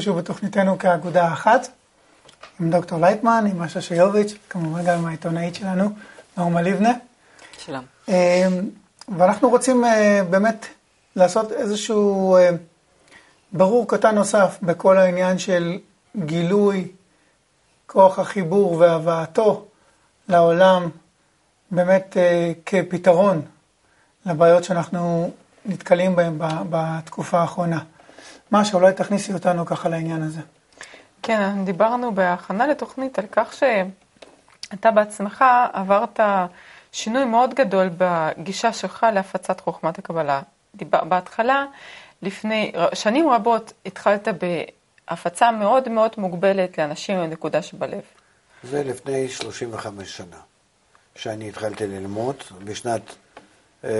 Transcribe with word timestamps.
שלום, 0.00 0.16
אנחנו 0.16 0.22
שוב 0.22 0.34
בתוכניתנו 0.34 0.78
כאגודה 0.78 1.32
אחת, 1.32 1.68
עם 2.60 2.70
דוקטור 2.70 3.00
לייטמן, 3.00 3.44
עם 3.50 3.62
אשה 3.62 3.80
שיוביץ', 3.80 4.34
כמובן 4.50 4.84
גם 4.84 4.98
עם 4.98 5.06
העיתונאית 5.06 5.54
שלנו, 5.54 5.90
נורמה 6.36 6.62
לבנה. 6.62 6.92
שלום. 7.58 7.84
אה, 8.08 8.48
ואנחנו 9.18 9.50
רוצים 9.50 9.84
אה, 9.84 10.20
באמת 10.30 10.66
לעשות 11.16 11.52
איזשהו 11.52 12.36
אה, 12.36 12.50
ברור 13.52 13.88
קטן 13.88 14.14
נוסף 14.14 14.58
בכל 14.62 14.98
העניין 14.98 15.38
של 15.38 15.78
גילוי 16.16 16.88
כוח 17.86 18.18
החיבור 18.18 18.72
והבאתו 18.72 19.66
לעולם, 20.28 20.88
באמת 21.70 22.16
כפתרון 22.66 23.42
לבעיות 24.26 24.64
שאנחנו 24.64 25.30
נתקלים 25.64 26.16
בהן 26.16 26.34
בתקופה 26.70 27.38
האחרונה. 27.40 27.78
משה, 28.52 28.76
אולי 28.76 28.92
תכניסי 28.92 29.32
אותנו 29.32 29.66
ככה 29.66 29.88
לעניין 29.88 30.22
הזה. 30.22 30.40
כן, 31.22 31.64
דיברנו 31.64 32.14
בהכנה 32.14 32.66
לתוכנית 32.66 33.18
על 33.18 33.24
כך 33.32 33.52
שאתה 33.52 34.90
בעצמך 34.90 35.44
עברת 35.72 36.20
שינוי 36.92 37.24
מאוד 37.24 37.54
גדול 37.54 37.90
בגישה 37.98 38.72
שלך 38.72 39.06
להפצת 39.14 39.60
חוכמת 39.60 39.98
הקבלה. 39.98 40.42
דיבר, 40.74 41.04
בהתחלה, 41.04 41.64
לפני 42.22 42.72
שנים 42.94 43.28
רבות, 43.30 43.72
התחלת 43.86 44.28
בהפצה 45.08 45.50
מאוד 45.50 45.88
מאוד 45.88 46.10
מוגבלת 46.18 46.78
לאנשים 46.78 47.18
עם 47.18 47.30
נקודה 47.30 47.62
שבלב. 47.62 48.00
זה 48.62 48.84
לפני 48.84 49.28
35 49.28 50.16
שנה, 50.16 50.36
שאני 51.16 51.48
התחלתי 51.48 51.86
ללמוד 51.86 52.36
בשנת 52.64 53.14
אה, 53.84 53.90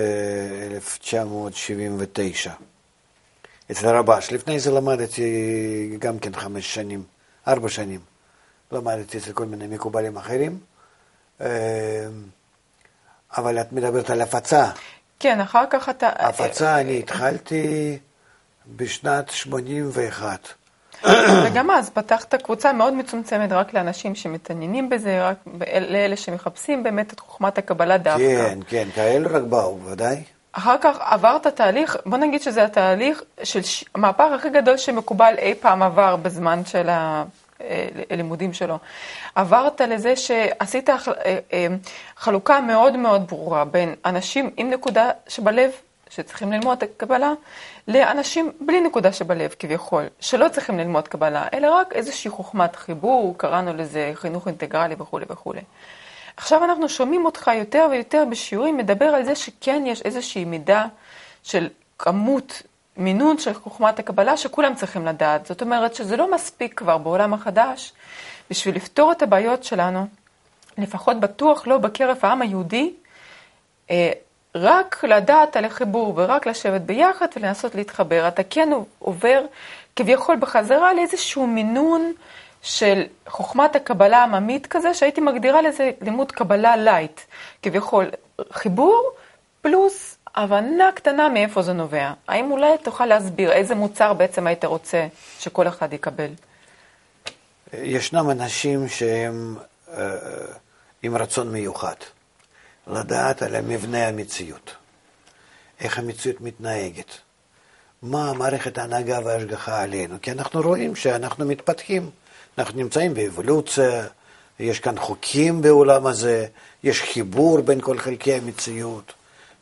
1979. 0.71 2.53
אצל 3.71 3.89
הרבש. 3.89 4.33
לפני 4.33 4.61
זה 4.61 4.71
למדתי 4.71 5.97
גם 5.99 6.19
כן 6.19 6.35
חמש 6.35 6.75
שנים, 6.75 7.03
ארבע 7.49 7.69
שנים. 7.69 8.01
למדתי 8.73 9.19
אצל 9.19 9.33
כל 9.33 9.45
מיני 9.45 9.67
מקובלים 9.67 10.17
אחרים. 10.17 10.59
אה, 11.41 11.47
אבל 13.37 13.61
את 13.61 13.73
מדברת 13.73 14.11
על 14.11 14.21
הפצה. 14.21 14.71
כן, 15.21 15.41
אחר 15.41 15.65
כך 15.71 15.89
אתה... 15.89 16.09
הפצה 16.09 16.81
אני 16.81 16.99
התחלתי 16.99 17.99
בשנת 18.77 19.31
81. 19.31 20.49
וגם 21.45 21.71
אז 21.71 21.91
פתחת 21.91 22.35
קבוצה 22.35 22.73
מאוד 22.73 22.93
מצומצמת 22.93 23.53
רק 23.53 23.75
לאנשים 23.75 24.15
שמתעניינים 24.15 24.91
בזה, 24.91 25.29
רק 25.29 25.37
לאלה 25.81 26.17
שמחפשים 26.17 26.83
באמת 26.83 27.13
את 27.13 27.21
חוכמת 27.21 27.59
הקבלה 27.59 27.99
דווקא. 27.99 28.19
כן, 28.19 28.59
כן, 28.69 28.89
כאלה 28.95 29.29
רק 29.29 29.43
באו, 29.43 29.79
ודאי. 29.85 30.23
אחר 30.59 30.77
כך 30.81 30.97
עברת 31.01 31.47
תהליך, 31.47 31.97
בוא 32.07 32.19
נגיד 32.19 32.43
שזה 32.43 32.65
התהליך 32.65 33.23
של 33.43 33.61
המהפך 33.95 34.25
הכי 34.35 34.51
גדול 34.51 34.77
שמקובל 34.77 35.35
אי 35.39 35.55
פעם 35.55 35.83
עבר 35.83 36.17
בזמן 36.17 36.65
של 36.65 36.89
הלימודים 38.11 38.53
שלו. 38.53 38.79
עברת 39.35 39.81
לזה 39.81 40.17
שעשית 40.17 40.91
אה, 40.91 40.97
אה, 41.53 41.67
חלוקה 42.17 42.61
מאוד 42.61 42.97
מאוד 42.97 43.29
ברורה 43.29 43.65
בין 43.65 43.95
אנשים 44.05 44.51
עם 44.57 44.71
נקודה 44.71 45.11
שבלב, 45.29 45.71
שצריכים 46.11 46.53
ללמוד 46.53 46.83
את 46.83 46.83
הקבלה, 46.83 47.33
לאנשים 47.89 48.53
בלי 48.61 48.81
נקודה 48.81 49.13
שבלב 49.13 49.55
כביכול, 49.59 50.05
שלא 50.21 50.49
צריכים 50.49 50.79
ללמוד 50.79 51.09
קבלה, 51.09 51.47
אלא 51.55 51.71
רק 51.71 51.93
איזושהי 51.93 52.31
חוכמת 52.31 52.77
חיבור, 52.77 53.35
קראנו 53.39 53.75
לזה 53.75 54.11
חינוך 54.15 54.49
אינטגרלי 54.49 54.95
וכולי 54.99 55.25
וכולי. 55.29 55.61
עכשיו 56.37 56.65
אנחנו 56.65 56.89
שומעים 56.89 57.25
אותך 57.25 57.51
יותר 57.55 57.89
ויותר 57.91 58.25
בשיעורים 58.31 58.77
מדבר 58.77 59.05
על 59.05 59.25
זה 59.25 59.35
שכן 59.35 59.83
יש 59.87 60.03
איזושהי 60.03 60.45
מידה 60.45 60.87
של 61.43 61.69
כמות, 61.99 62.63
מינון 62.97 63.39
של 63.39 63.55
חוכמת 63.55 63.99
הקבלה 63.99 64.37
שכולם 64.37 64.75
צריכים 64.75 65.07
לדעת. 65.07 65.47
זאת 65.47 65.63
אומרת 65.63 65.95
שזה 65.95 66.17
לא 66.17 66.35
מספיק 66.35 66.75
כבר 66.79 66.99
בעולם 66.99 67.35
החדש 67.35 67.93
בשביל 68.51 68.77
לפתור 68.77 69.13
את 69.13 69.23
הבעיות 69.23 69.65
שלנו, 69.65 70.07
לפחות 70.79 71.21
בטוח 71.21 71.67
לא 71.67 71.79
בקרב 71.79 72.17
העם 72.23 72.43
היהודי, 72.43 72.93
אה, 73.91 74.11
רק 74.55 75.05
לדעת 75.05 75.57
על 75.57 75.65
החיבור 75.65 76.13
ורק 76.17 76.47
לשבת 76.47 76.81
ביחד 76.81 77.27
ולנסות 77.37 77.75
להתחבר. 77.75 78.29
אתה 78.29 78.43
כן 78.43 78.69
עובר 78.99 79.43
כביכול 79.97 80.37
בחזרה 80.37 80.95
לאיזשהו 80.95 81.47
מינון 81.47 82.13
של 82.67 83.03
חוכמת 83.29 83.77
הקבלה 83.77 84.19
העממית 84.19 84.67
כזה, 84.67 84.95
שהייתי 84.95 85.21
מגדירה 85.21 85.63
לזה 85.63 85.91
לימוד 86.01 86.33
קבלה 86.33 86.77
light, 86.77 87.21
כביכול 87.63 88.07
חיבור 88.53 89.11
פלוס 89.63 90.17
הבנה 90.35 90.91
קטנה 90.95 91.29
מאיפה 91.29 91.63
זה 91.63 91.73
נובע. 91.73 92.13
האם 92.29 92.51
אולי 92.51 92.79
תוכל 92.83 93.07
להסביר 93.07 93.53
איזה 93.53 93.75
מוצר 93.75 94.13
בעצם 94.15 94.47
היית 94.47 94.65
רוצה 94.65 95.07
שכל 95.39 95.69
אחד 95.69 95.93
יקבל? 95.93 96.31
ישנם 97.73 98.31
אנשים 98.31 98.89
שהם 98.89 99.57
אה, 99.93 100.15
עם 101.03 101.17
רצון 101.17 101.53
מיוחד, 101.53 101.97
לדעת 102.87 103.43
על 103.43 103.61
מבנה 103.61 104.09
המציאות, 104.09 104.75
איך 105.81 105.99
המציאות 105.99 106.41
מתנהגת, 106.41 107.11
מה 108.03 108.33
מערכת 108.33 108.79
ההנהגה 108.79 109.19
וההשגחה 109.25 109.83
עלינו, 109.83 110.17
כי 110.23 110.33
אנחנו 110.33 110.61
רואים 110.61 110.97
שאנחנו 110.97 111.47
מתפתחים. 111.47 112.11
אנחנו 112.59 112.79
נמצאים 112.79 113.15
באבולוציה, 113.15 114.07
יש 114.61 114.81
כאן 114.81 114.99
חוקים 114.99 115.63
בעולם 115.63 116.07
הזה, 116.07 116.47
יש 116.83 117.03
חיבור 117.03 117.61
בין 117.61 117.81
כל 117.81 117.99
חלקי 117.99 118.35
המציאות, 118.35 119.13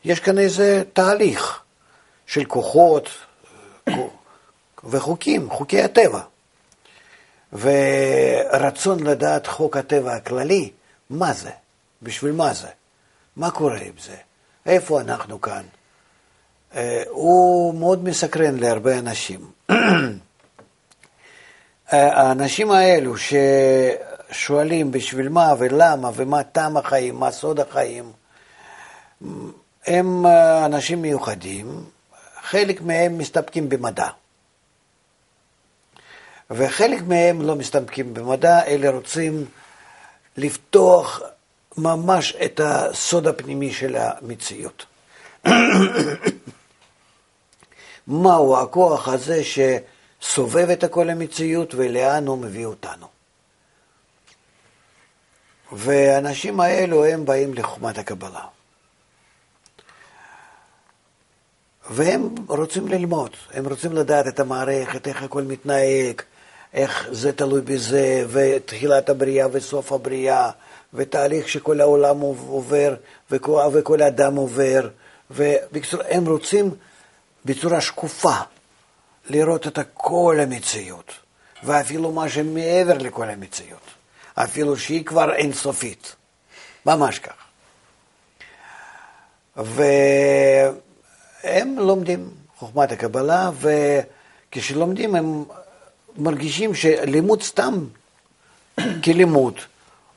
יש 0.05 0.21
כאן 0.21 0.38
איזה 0.38 0.82
תהליך 0.93 1.62
של 2.27 2.44
כוחות 2.44 3.09
וחוקים, 4.84 5.50
חוקי 5.50 5.83
הטבע. 5.83 6.21
ורצון 7.53 9.03
לדעת 9.03 9.47
חוק 9.47 9.77
הטבע 9.77 10.15
הכללי, 10.15 10.71
מה 11.10 11.33
זה? 11.33 11.50
בשביל 12.03 12.33
מה 12.33 12.54
זה? 12.54 12.69
מה 13.37 13.50
קורה 13.50 13.78
עם 13.78 13.93
זה? 14.03 14.16
איפה 14.66 15.00
אנחנו 15.00 15.41
כאן? 15.41 15.62
אה, 16.75 17.03
הוא 17.09 17.75
מאוד 17.75 18.04
מסקרן 18.04 18.59
להרבה 18.59 18.99
אנשים. 18.99 19.50
האנשים 21.89 22.71
האלו 22.71 23.15
ששואלים 24.31 24.91
בשביל 24.91 25.28
מה 25.28 25.55
ולמה 25.59 26.11
ומה 26.15 26.43
טעם 26.43 26.77
החיים, 26.77 27.17
מה 27.17 27.31
סוד 27.31 27.61
החיים, 27.61 28.12
הם 29.87 30.27
אנשים 30.65 31.03
מיוחדים, 31.03 31.84
חלק 32.43 32.83
מהם 32.83 33.19
מסתפקים 33.19 33.69
במדע. 33.69 34.09
וחלק 36.50 37.03
מהם 37.03 37.43
לא 37.43 37.56
מסתפקים 37.56 38.15
במדע, 38.15 38.65
אלא 38.66 38.89
רוצים 38.89 39.45
לפתוח 40.37 41.22
ממש 41.77 42.37
את 42.45 42.61
הסוד 42.65 43.27
הפנימי 43.27 43.72
של 43.72 43.97
המציאות. 43.99 44.87
מהו 48.06 48.57
הכוח 48.57 49.09
הזה 49.09 49.45
ש... 49.45 49.59
סובב 50.28 50.71
את 50.71 50.84
כל 50.84 51.10
המציאות 51.10 51.74
ולאן 51.74 52.26
הוא 52.26 52.38
מביא 52.38 52.66
אותנו. 52.66 53.06
והאנשים 55.72 56.60
האלו 56.60 57.04
הם 57.04 57.24
באים 57.24 57.54
לחוכמת 57.54 57.98
הקבלה. 57.98 58.44
והם 61.91 62.34
רוצים 62.48 62.88
ללמוד, 62.88 63.30
הם 63.53 63.68
רוצים 63.68 63.92
לדעת 63.92 64.26
את 64.26 64.41
המערכת, 64.41 65.09
איך 65.09 65.22
הכל 65.22 65.42
מתנהג, 65.42 66.21
איך 66.74 67.09
זה 67.10 67.32
תלוי 67.32 67.60
בזה, 67.60 68.24
ותחילת 68.28 69.09
הבריאה 69.09 69.47
וסוף 69.53 69.92
הבריאה, 69.92 70.50
ותהליך 70.94 71.48
שכל 71.48 71.80
העולם 71.80 72.21
עובר, 72.21 72.94
וכל, 73.30 73.62
וכל 73.72 74.03
אדם 74.03 74.36
עובר, 74.36 74.88
ובקצור, 75.30 76.00
הם 76.09 76.26
רוצים 76.26 76.71
בצורה 77.44 77.80
שקופה 77.80 78.36
לראות 79.26 79.66
את 79.66 79.78
כל 79.94 80.38
המציאות, 80.42 81.12
ואפילו 81.62 82.12
מה 82.12 82.28
שמעבר 82.28 82.98
לכל 82.98 83.30
המציאות, 83.30 83.80
אפילו 84.34 84.76
שהיא 84.76 85.04
כבר 85.04 85.34
אינסופית, 85.34 86.16
ממש 86.86 87.18
כך. 87.18 87.34
והם 89.56 90.78
לומדים 91.78 92.30
חוכמת 92.56 92.92
הקבלה, 92.92 93.50
וכשלומדים 94.50 95.15
הם 95.15 95.44
מרגישים 96.16 96.74
שלימוד 96.74 97.42
סתם 97.42 97.86
כלימוד 99.04 99.54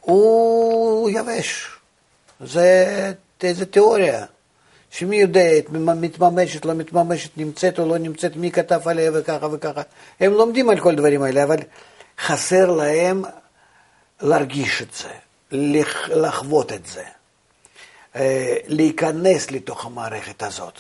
הוא 0.02 1.10
יבש. 1.10 1.68
זה, 2.40 3.14
זה 3.52 3.66
תיאוריה. 3.66 4.26
שמי 4.92 5.16
יודע, 5.16 5.50
מתממשת, 5.72 6.66
לא 6.66 6.74
מתממשת, 6.74 7.30
נמצאת 7.38 7.80
או 7.80 7.88
לא 7.88 7.98
נמצאת, 7.98 8.36
מי 8.36 8.52
כתב 8.52 8.88
עליה 8.88 9.12
וככה 9.14 9.48
וככה. 9.52 9.82
הם 10.20 10.34
לומדים 10.34 10.70
על 10.70 10.80
כל 10.80 10.92
הדברים 10.92 11.22
האלה, 11.22 11.44
אבל 11.44 11.58
חסר 12.20 12.72
להם 12.72 13.24
להרגיש 14.22 14.82
את 14.82 14.94
זה, 14.94 15.10
לחוות 16.16 16.72
את 16.74 16.86
זה, 16.86 17.04
אה, 18.16 18.58
להיכנס 18.68 19.52
לתוך 19.52 19.86
המערכת 19.86 20.44
הזאת, 20.44 20.74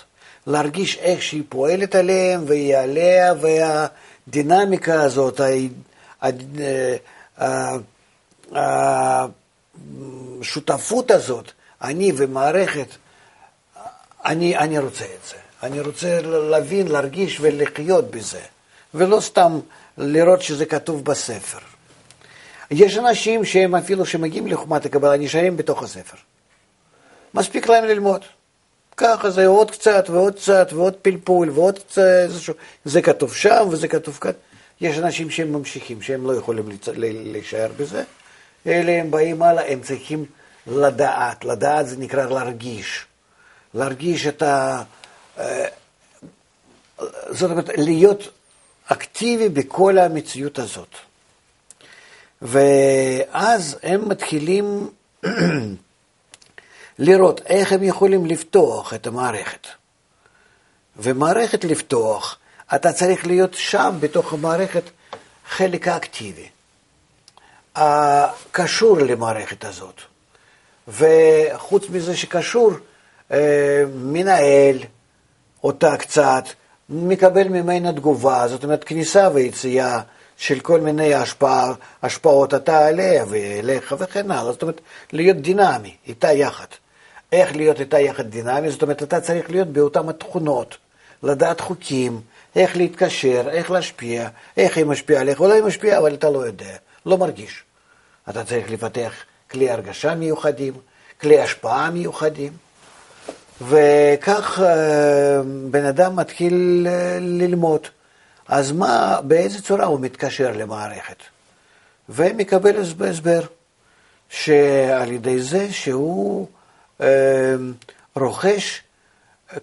להרגיש 0.47 0.97
איך 0.97 1.21
שהיא 1.21 1.43
פועלת 1.49 1.95
עליהם, 1.95 2.43
והיא 2.47 2.77
עליה, 2.77 3.33
והדינמיקה 3.41 5.01
הזאת, 5.01 5.41
השותפות 10.41 11.11
הזאת, 11.11 11.51
אני 11.81 12.11
ומערכת, 12.17 12.87
אני, 14.27 14.57
אני 14.57 14.79
רוצה 14.79 15.05
את 15.05 15.29
זה. 15.29 15.35
אני 15.63 15.79
רוצה 15.79 16.21
להבין, 16.21 16.87
להרגיש 16.87 17.39
ולחיות 17.41 18.11
בזה, 18.11 18.41
ולא 18.93 19.19
סתם 19.19 19.59
לראות 19.97 20.41
שזה 20.41 20.65
כתוב 20.65 21.05
בספר. 21.05 21.57
יש 22.71 22.97
אנשים 22.97 23.45
שהם 23.45 23.75
אפילו 23.75 24.05
שמגיעים 24.05 24.47
לחומת 24.47 24.85
הקבלה 24.85 25.17
נשארים 25.17 25.57
בתוך 25.57 25.83
הספר. 25.83 26.17
מספיק 27.33 27.67
להם 27.67 27.85
ללמוד. 27.85 28.21
ככה 28.97 29.29
זה 29.29 29.47
עוד 29.47 29.71
קצת 29.71 30.05
ועוד 30.09 30.35
קצת 30.35 30.67
ועוד 30.73 30.93
פלפול 31.01 31.49
ועוד 31.49 31.79
קצת 31.79 32.01
איזשהו, 32.23 32.53
זה 32.85 33.01
כתוב 33.01 33.35
שם 33.35 33.67
וזה 33.71 33.87
כתוב 33.87 34.17
כאן. 34.21 34.31
יש 34.81 34.97
אנשים 34.97 35.29
שהם 35.29 35.53
ממשיכים, 35.53 36.01
שהם 36.01 36.27
לא 36.27 36.35
יכולים 36.35 36.69
להישאר 36.97 37.69
בזה, 37.77 38.03
אלה 38.67 38.91
הם 38.91 39.11
באים 39.11 39.43
הלאה, 39.43 39.71
הם 39.71 39.81
צריכים 39.81 40.25
לדעת, 40.67 41.45
לדעת 41.45 41.87
זה 41.87 41.97
נקרא 41.97 42.25
להרגיש. 42.25 43.06
להרגיש 43.77 44.27
את 44.27 44.41
ה... 44.41 44.83
אה, 45.39 45.67
זאת 47.29 47.51
אומרת, 47.51 47.69
להיות 47.77 48.27
אקטיבי 48.85 49.49
בכל 49.49 49.97
המציאות 49.97 50.59
הזאת. 50.59 50.95
ואז 52.41 53.77
הם 53.83 54.09
מתחילים 54.09 54.89
לראות 56.99 57.41
איך 57.45 57.71
הם 57.71 57.83
יכולים 57.83 58.25
לפתוח 58.25 58.93
את 58.93 59.07
המערכת. 59.07 59.67
ומערכת 60.97 61.63
לפתוח, 61.63 62.37
אתה 62.75 62.93
צריך 62.93 63.27
להיות 63.27 63.53
שם, 63.53 63.95
בתוך 63.99 64.33
המערכת, 64.33 64.83
חלק 65.49 65.87
האקטיבי, 65.87 66.49
הקשור 67.75 68.97
למערכת 68.97 69.65
הזאת. 69.65 70.01
וחוץ 70.87 71.89
מזה 71.89 72.17
שקשור, 72.17 72.71
מנהל 73.95 74.77
אותה 75.63 75.97
קצת, 75.97 76.43
מקבל 76.89 77.47
ממנה 77.47 77.93
תגובה, 77.93 78.47
זאת 78.47 78.63
אומרת 78.63 78.83
כניסה 78.83 79.29
ויציאה 79.33 79.99
של 80.37 80.59
כל 80.59 80.79
מיני 80.79 81.13
השפעה, 81.13 81.73
השפעות 82.03 82.53
אתה 82.53 82.87
עליה 82.87 83.25
ואליך 83.29 83.95
וכן 83.99 84.31
הלאה, 84.31 84.51
זאת 84.51 84.61
אומרת 84.61 84.81
להיות 85.11 85.37
דינמי, 85.37 85.95
איתה 86.07 86.31
יחד. 86.31 86.65
איך 87.31 87.55
להיות 87.55 87.79
איתה 87.79 87.99
יחד 87.99 88.27
דינמי, 88.27 88.71
זאת 88.71 88.81
אומרת 88.81 89.03
אתה 89.03 89.21
צריך 89.21 89.49
להיות 89.49 89.67
באותן 89.67 90.09
התכונות, 90.09 90.77
לדעת 91.23 91.59
חוקים, 91.59 92.21
איך 92.55 92.77
להתקשר, 92.77 93.49
איך 93.49 93.71
להשפיע, 93.71 94.27
איך 94.57 94.77
היא 94.77 94.85
משפיעה 94.85 95.21
עליך, 95.21 95.39
אולי 95.39 95.53
היא 95.53 95.63
משפיעה 95.63 95.99
אבל 95.99 96.13
אתה 96.13 96.29
לא 96.29 96.45
יודע, 96.45 96.75
לא 97.05 97.17
מרגיש. 97.17 97.63
אתה 98.29 98.43
צריך 98.43 98.71
לפתח 98.71 99.13
כלי 99.51 99.69
הרגשה 99.69 100.15
מיוחדים, 100.15 100.73
כלי 101.21 101.39
השפעה 101.39 101.89
מיוחדים. 101.89 102.66
וכך 103.61 104.59
אה, 104.63 105.41
בן 105.71 105.85
אדם 105.85 106.15
מתחיל 106.15 106.87
אה, 106.89 107.17
ללמוד. 107.21 107.87
אז 108.47 108.71
מה, 108.71 109.19
באיזה 109.23 109.61
צורה 109.61 109.85
הוא 109.85 109.99
מתקשר 109.99 110.51
למערכת? 110.51 111.23
ומקבל 112.09 112.81
הסבר, 112.81 113.41
שעל 114.29 115.11
ידי 115.11 115.41
זה 115.41 115.73
שהוא 115.73 116.47
אה, 117.01 117.55
רוכש 118.15 118.81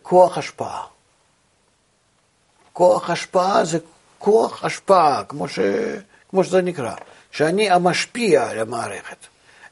כוח 0.02 0.38
השפעה. 0.38 0.82
כוח 2.72 3.10
השפעה 3.10 3.64
זה 3.64 3.78
כוח 4.18 4.64
השפעה, 4.64 5.24
כמו, 5.24 5.48
ש, 5.48 5.58
כמו 6.28 6.44
שזה 6.44 6.62
נקרא, 6.62 6.94
שאני 7.30 7.70
המשפיע 7.70 8.50
על 8.50 8.58
המערכת. 8.58 9.16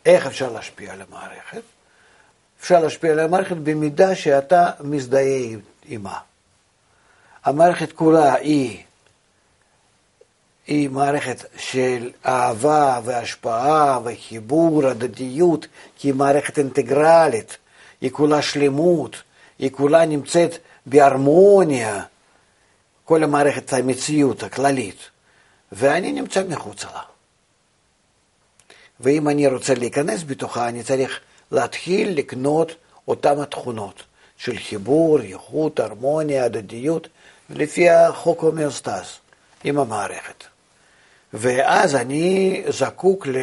איך 0.07 0.27
אפשר 0.27 0.53
להשפיע 0.53 0.93
על 0.93 1.03
המערכת? 1.09 1.63
אפשר 2.63 2.81
להשפיע 2.81 3.13
על 3.13 3.19
המערכת 3.19 3.57
במידה 3.57 4.15
שאתה 4.15 4.71
מזדהה 4.81 5.49
עימה. 5.85 6.19
המערכת 7.45 7.93
כולה 7.93 8.35
היא, 8.35 8.83
היא 10.67 10.91
מערכת 10.91 11.45
של 11.57 12.11
אהבה 12.27 13.01
והשפעה 13.05 13.99
וחיבור, 14.05 14.87
הדדיות, 14.87 15.67
כי 15.99 16.09
היא 16.09 16.15
מערכת 16.15 16.59
אינטגרלית, 16.59 17.57
היא 18.01 18.11
כולה 18.11 18.43
שלמות, 18.43 19.23
היא 19.59 19.71
כולה 19.71 20.07
נמצאת 20.07 20.59
בהרמוניה, 20.87 22.03
כל 23.05 23.25
המערכת 23.25 23.73
המציאות 23.73 24.43
הכללית, 24.43 24.99
ואני 25.73 26.13
נמצא 26.13 26.45
מחוצה 26.49 26.89
לה. 26.95 27.03
ואם 29.01 29.29
אני 29.29 29.47
רוצה 29.47 29.75
להיכנס 29.75 30.23
בתוכה, 30.27 30.69
אני 30.69 30.83
צריך 30.83 31.21
להתחיל 31.53 32.19
לקנות 32.19 32.75
אותן 33.09 33.41
התכונות 33.41 34.03
של 34.37 34.59
חיבור, 34.59 35.21
איכות, 35.21 35.81
הרמוניה, 35.81 36.45
הדדיות, 36.45 37.09
לפי 37.51 37.91
החוק 37.91 38.43
הומאוסטז 38.43 39.19
עם 39.65 39.79
המערכת. 39.79 40.45
ואז 41.33 41.95
אני 41.95 42.63
זקוק 42.69 43.27
ל, 43.27 43.37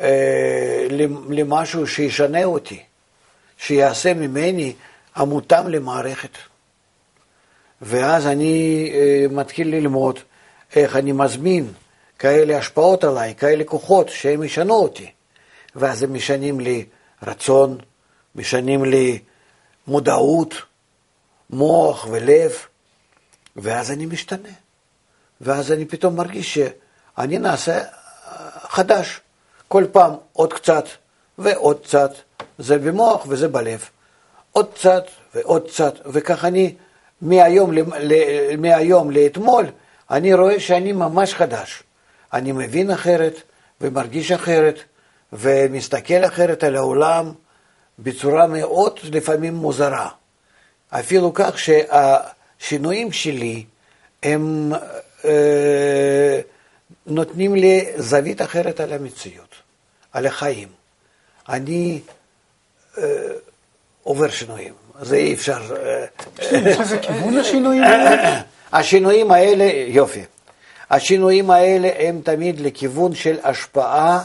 אה, 0.00 0.86
למשהו 1.28 1.86
שישנה 1.86 2.44
אותי, 2.44 2.82
שיעשה 3.58 4.14
ממני 4.14 4.74
המותאם 5.14 5.68
למערכת. 5.68 6.38
ואז 7.82 8.26
אני 8.26 8.90
אה, 8.94 9.26
מתחיל 9.30 9.68
ללמוד 9.68 10.18
איך 10.76 10.96
אני 10.96 11.12
מזמין 11.12 11.72
כאלה 12.18 12.58
השפעות 12.58 13.04
עליי, 13.04 13.34
כאלה 13.34 13.64
כוחות 13.64 14.08
שהם 14.08 14.42
ישנו 14.42 14.74
אותי. 14.74 15.10
ואז 15.76 16.02
הם 16.02 16.14
משנים 16.14 16.60
לי 16.60 16.84
רצון, 17.22 17.78
משנים 18.34 18.84
לי 18.84 19.18
מודעות, 19.86 20.54
מוח 21.50 22.06
ולב, 22.10 22.52
ואז 23.56 23.90
אני 23.90 24.06
משתנה. 24.06 24.48
ואז 25.40 25.72
אני 25.72 25.84
פתאום 25.84 26.16
מרגיש 26.16 26.58
שאני 26.58 27.38
נעשה 27.38 27.78
אה, 27.78 27.84
חדש. 28.68 29.20
כל 29.68 29.84
פעם 29.92 30.12
עוד 30.32 30.52
קצת 30.52 30.84
ועוד 31.38 31.80
קצת, 31.84 32.10
זה 32.58 32.78
במוח 32.78 33.26
וזה 33.28 33.48
בלב. 33.48 33.88
עוד 34.52 34.74
קצת 34.74 35.04
ועוד 35.34 35.68
קצת, 35.68 35.94
וכך 36.06 36.44
אני 36.44 36.74
מהיום, 37.22 37.70
מהיום 38.58 39.10
לאתמול, 39.10 39.66
אני 40.10 40.34
רואה 40.34 40.60
שאני 40.60 40.92
ממש 40.92 41.34
חדש. 41.34 41.82
אני 42.32 42.52
מבין 42.52 42.90
אחרת 42.90 43.34
ומרגיש 43.80 44.32
אחרת, 44.32 44.78
ומסתכל 45.32 46.24
אחרת 46.26 46.64
על 46.64 46.76
העולם 46.76 47.32
בצורה 47.98 48.46
מאוד 48.46 49.00
לפעמים 49.04 49.54
מוזרה. 49.54 50.08
אפילו 50.90 51.32
כך 51.34 51.58
שהשינויים 51.58 53.12
שלי 53.12 53.64
הם 54.22 54.72
אה, 55.24 56.40
נותנים 57.06 57.54
לי 57.54 57.86
זווית 57.96 58.42
אחרת 58.42 58.80
על 58.80 58.92
המציאות, 58.92 59.54
על 60.12 60.26
החיים. 60.26 60.68
אני 61.48 62.00
אה, 62.98 63.04
עובר 64.02 64.30
שינויים, 64.30 64.74
זה 65.00 65.16
אי 65.16 65.34
אפשר... 65.34 65.60
אה, 65.76 66.06
איזה 66.52 66.98
כיוון 66.98 67.36
השינויים 67.38 67.82
האלה? 67.82 68.40
השינויים 68.72 69.30
האלה, 69.30 69.64
יופי. 69.86 70.24
השינויים 70.90 71.50
האלה 71.50 71.90
הם 71.98 72.20
תמיד 72.24 72.60
לכיוון 72.60 73.14
של 73.14 73.38
השפעה 73.42 74.24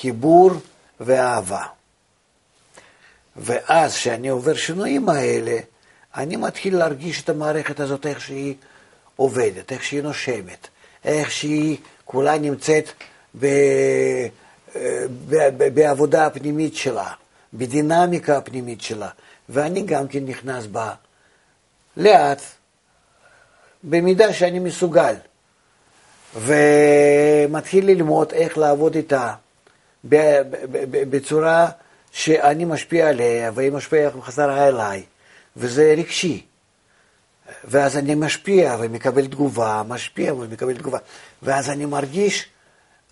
חיבור 0.00 0.50
ואהבה. 1.00 1.64
ואז 3.36 3.94
כשאני 3.94 4.28
עובר 4.28 4.54
שינויים 4.54 5.08
האלה, 5.08 5.58
אני 6.14 6.36
מתחיל 6.36 6.76
להרגיש 6.76 7.22
את 7.22 7.28
המערכת 7.28 7.80
הזאת, 7.80 8.06
איך 8.06 8.20
שהיא 8.20 8.54
עובדת, 9.16 9.72
איך 9.72 9.82
שהיא 9.82 10.02
נושמת, 10.02 10.68
איך 11.04 11.30
שהיא 11.30 11.76
כולה 12.04 12.38
נמצאת 12.38 12.88
ב... 13.40 13.46
בעבודה 15.74 16.26
הפנימית 16.26 16.76
שלה, 16.76 17.12
בדינמיקה 17.54 18.36
הפנימית 18.36 18.80
שלה, 18.80 19.08
ואני 19.48 19.82
גם 19.82 20.08
כן 20.08 20.24
נכנס 20.24 20.66
בה 20.66 20.94
לאט, 21.96 22.42
במידה 23.84 24.32
שאני 24.32 24.58
מסוגל, 24.58 25.14
ומתחיל 26.34 27.86
ללמוד 27.86 28.32
איך 28.32 28.58
לעבוד 28.58 28.94
איתה, 28.94 29.34
בצורה 30.04 31.68
שאני 32.12 32.64
משפיע 32.64 33.08
עליה 33.08 33.50
והיא 33.54 33.72
משפיעה 33.72 34.10
בחזרה 34.10 34.68
אליי, 34.68 35.02
וזה 35.56 35.94
רגשי. 35.96 36.46
ואז 37.64 37.96
אני 37.96 38.14
משפיע 38.14 38.76
ומקבל 38.80 39.26
תגובה, 39.26 39.82
משפיע 39.88 40.34
ומקבל 40.34 40.74
תגובה, 40.74 40.98
ואז 41.42 41.70
אני 41.70 41.86
מרגיש 41.86 42.48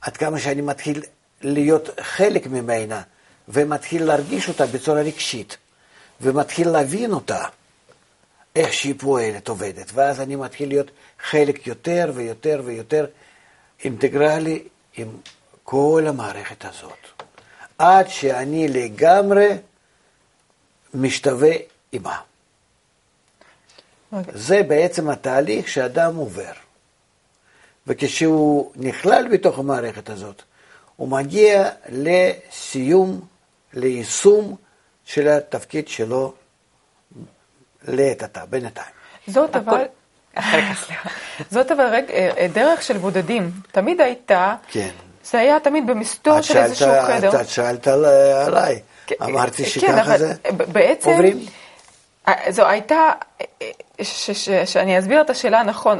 עד 0.00 0.16
כמה 0.16 0.38
שאני 0.38 0.60
מתחיל 0.60 1.02
להיות 1.42 1.88
חלק 2.00 2.46
ממנה, 2.46 3.02
ומתחיל 3.48 4.04
להרגיש 4.04 4.48
אותה 4.48 4.66
בצורה 4.66 5.00
רגשית, 5.00 5.56
ומתחיל 6.20 6.68
להבין 6.68 7.12
אותה. 7.12 7.44
איך 8.56 8.72
שהיא 8.72 8.94
פועלת, 8.98 9.48
עובדת, 9.48 9.90
ואז 9.94 10.20
אני 10.20 10.36
מתחיל 10.36 10.68
להיות 10.68 10.90
חלק 11.22 11.66
יותר 11.66 12.12
ויותר 12.14 12.62
ויותר 12.64 13.06
אינטגרלי 13.84 14.62
עם 14.96 15.08
כל 15.70 16.04
המערכת 16.08 16.64
הזאת, 16.64 16.98
עד 17.78 18.08
שאני 18.08 18.68
לגמרי 18.68 19.48
משתווה 20.94 21.52
עימה. 21.90 22.16
Okay. 22.16 22.20
אוקיי. 24.12 24.32
זה 24.36 24.62
בעצם 24.62 25.10
התהליך 25.10 25.68
שאדם 25.68 26.16
עובר. 26.16 26.52
וכשהוא 27.86 28.72
נכלל 28.76 29.28
בתוך 29.32 29.58
המערכת 29.58 30.10
הזאת, 30.10 30.42
הוא 30.96 31.08
מגיע 31.08 31.70
לסיום, 31.88 33.20
ליישום 33.72 34.56
של 35.04 35.28
התפקיד 35.28 35.88
שלו 35.88 36.34
לעת 37.82 38.22
עתה, 38.22 38.46
בינתיים. 38.46 38.92
זאת 39.26 39.56
אבל, 39.56 39.84
זאת 41.54 41.70
אבל 41.70 41.94
אה, 42.10 42.46
דרך 42.52 42.82
של 42.82 42.98
בודדים. 42.98 43.50
תמיד 43.72 44.00
הייתה, 44.00 44.56
כן. 44.68 44.90
זה 45.30 45.38
היה 45.38 45.60
תמיד 45.60 45.86
במסתור 45.86 46.40
של 46.40 46.58
איזשהו 46.58 46.88
חדר. 47.06 47.40
את 47.40 47.48
שאלת 47.48 47.88
עליי, 47.88 48.80
אמרתי 49.22 49.64
כן, 49.64 49.68
שככה 49.70 50.18
זה 50.18 50.34
בעצם, 50.52 51.10
עוברים. 51.10 51.46
זו 52.48 52.66
הייתה, 52.66 53.10
שאני 54.64 54.98
אסביר 54.98 55.20
את 55.20 55.30
השאלה 55.30 55.62
נכון, 55.62 55.98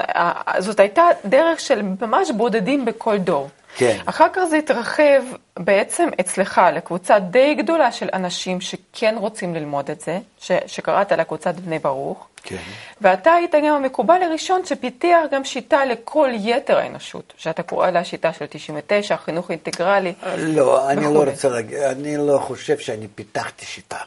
זאת 0.58 0.80
הייתה 0.80 1.02
דרך 1.24 1.60
של 1.60 1.82
ממש 2.00 2.30
בודדים 2.30 2.84
בכל 2.84 3.18
דור. 3.18 3.48
כן. 3.76 3.98
אחר 4.06 4.26
כך 4.32 4.44
זה 4.44 4.56
התרחב 4.56 5.22
בעצם 5.58 6.08
אצלך 6.20 6.60
לקבוצה 6.72 7.18
די 7.18 7.54
גדולה 7.54 7.92
של 7.92 8.08
אנשים 8.12 8.60
שכן 8.60 9.14
רוצים 9.18 9.54
ללמוד 9.54 9.90
את 9.90 10.00
זה, 10.00 10.18
ש, 10.40 10.52
שקראת 10.66 11.12
לקבוצת 11.12 11.54
בני 11.54 11.78
ברוך. 11.78 12.26
כן. 12.42 12.56
ואתה 13.00 13.32
היית 13.32 13.54
גם 13.54 13.74
המקובל 13.74 14.22
הראשון 14.22 14.64
שפיתח 14.64 15.18
גם 15.30 15.44
שיטה 15.44 15.84
לכל 15.84 16.30
יתר 16.32 16.78
האנושות, 16.78 17.32
שאתה 17.36 17.62
קורא 17.62 17.90
לה 17.90 18.04
שיטה 18.04 18.32
של 18.32 18.46
99, 18.50 19.16
חינוך 19.16 19.50
אינטגרלי. 19.50 20.12
לא, 20.36 20.90
אני 20.90 21.14
לא 21.14 21.24
רוצה 21.24 21.48
להגיד, 21.48 21.78
אני 21.78 22.16
לא 22.16 22.38
חושב 22.38 22.78
שאני 22.78 23.08
פיתחתי 23.14 23.66
שיטה. 23.66 23.98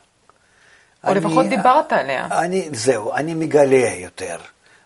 או 1.04 1.12
אני, 1.12 1.20
לפחות 1.20 1.46
דיברת 1.46 1.94
עליה. 1.94 2.28
אני, 2.32 2.70
זהו, 2.72 3.14
אני 3.14 3.34
מגלה 3.34 3.90
יותר, 3.98 4.38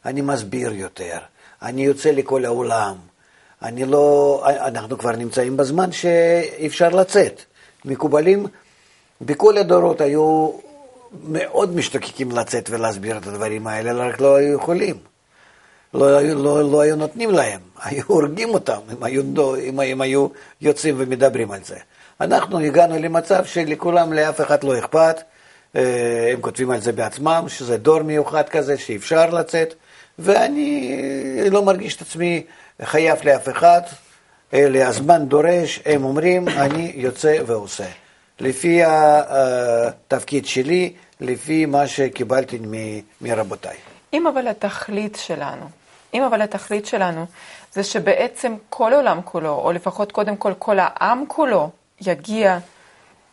אני 0.06 0.22
מסביר 0.22 0.74
יותר, 0.74 1.18
אני 1.62 1.86
יוצא 1.86 2.12
לכל 2.12 2.46
העולם. 2.46 2.96
אני 3.62 3.86
לא, 3.86 4.44
אנחנו 4.46 4.98
כבר 4.98 5.12
נמצאים 5.12 5.58
בזמן 5.58 5.92
שאי 5.92 6.68
אפשר 6.68 6.90
לצאת. 6.90 7.42
מקובלים 7.86 8.48
בכל 9.22 9.58
הדורות 9.58 10.02
היו 10.02 10.52
מאוד 11.24 11.76
משתוקקים 11.76 12.32
לצאת 12.32 12.70
ולהסביר 12.70 13.18
את 13.18 13.28
הדברים 13.28 13.68
האלה, 13.68 13.94
רק 13.94 14.22
לא 14.22 14.36
היו 14.36 14.54
יכולים. 14.54 14.96
לא, 15.94 16.22
לא, 16.22 16.72
לא 16.72 16.82
היו 16.82 16.96
נותנים 16.96 17.32
להם, 17.32 17.60
היו 17.86 18.04
הורגים 18.08 18.50
אותם 18.50 18.80
אם 18.98 19.04
היו, 19.04 19.24
אם, 19.70 19.82
אם 19.82 20.02
היו 20.02 20.28
יוצאים 20.62 20.96
ומדברים 20.98 21.52
על 21.52 21.60
זה. 21.64 21.76
אנחנו 22.22 22.60
הגענו 22.60 22.98
למצב 23.00 23.46
שלכולם, 23.46 24.14
לאף 24.14 24.42
אחד 24.42 24.64
לא 24.64 24.80
אכפת, 24.80 25.22
אה, 25.76 26.30
הם 26.34 26.42
כותבים 26.42 26.72
על 26.72 26.80
זה 26.80 26.92
בעצמם, 26.92 27.46
שזה 27.48 27.78
דור 27.78 28.02
מיוחד 28.02 28.50
כזה 28.50 28.78
שאפשר 28.78 29.30
לצאת, 29.30 29.74
ואני 30.20 31.50
לא 31.52 31.64
מרגיש 31.64 31.96
את 31.96 32.02
עצמי 32.02 32.44
חייב 32.82 33.18
לאף 33.24 33.50
אחד, 33.50 33.82
אלא 34.54 34.80
הזמן 34.80 35.26
דורש, 35.26 35.82
הם 35.86 36.04
אומרים, 36.04 36.48
אני 36.48 36.92
יוצא 36.96 37.38
ועושה. 37.46 37.88
לפי 38.40 38.82
התפקיד 38.86 40.46
שלי, 40.46 40.94
לפי 41.22 41.66
מה 41.66 41.88
שקיבלתי 41.88 42.60
מרבותיי. 43.22 43.78
אם 44.14 44.28
אבל 44.28 44.48
התכלית 44.48 45.18
שלנו, 45.22 45.66
אם 46.14 46.24
אבל 46.24 46.42
התכלית 46.42 46.86
שלנו 46.86 47.26
זה 47.74 47.84
שבעצם 47.84 48.56
כל 48.70 48.94
העולם 48.94 49.20
כולו, 49.26 49.54
או 49.56 49.72
לפחות 49.72 50.12
קודם 50.12 50.36
כל 50.38 50.54
כל 50.60 50.78
העם 50.80 51.24
כולו, 51.28 51.70
יגיע 52.02 52.58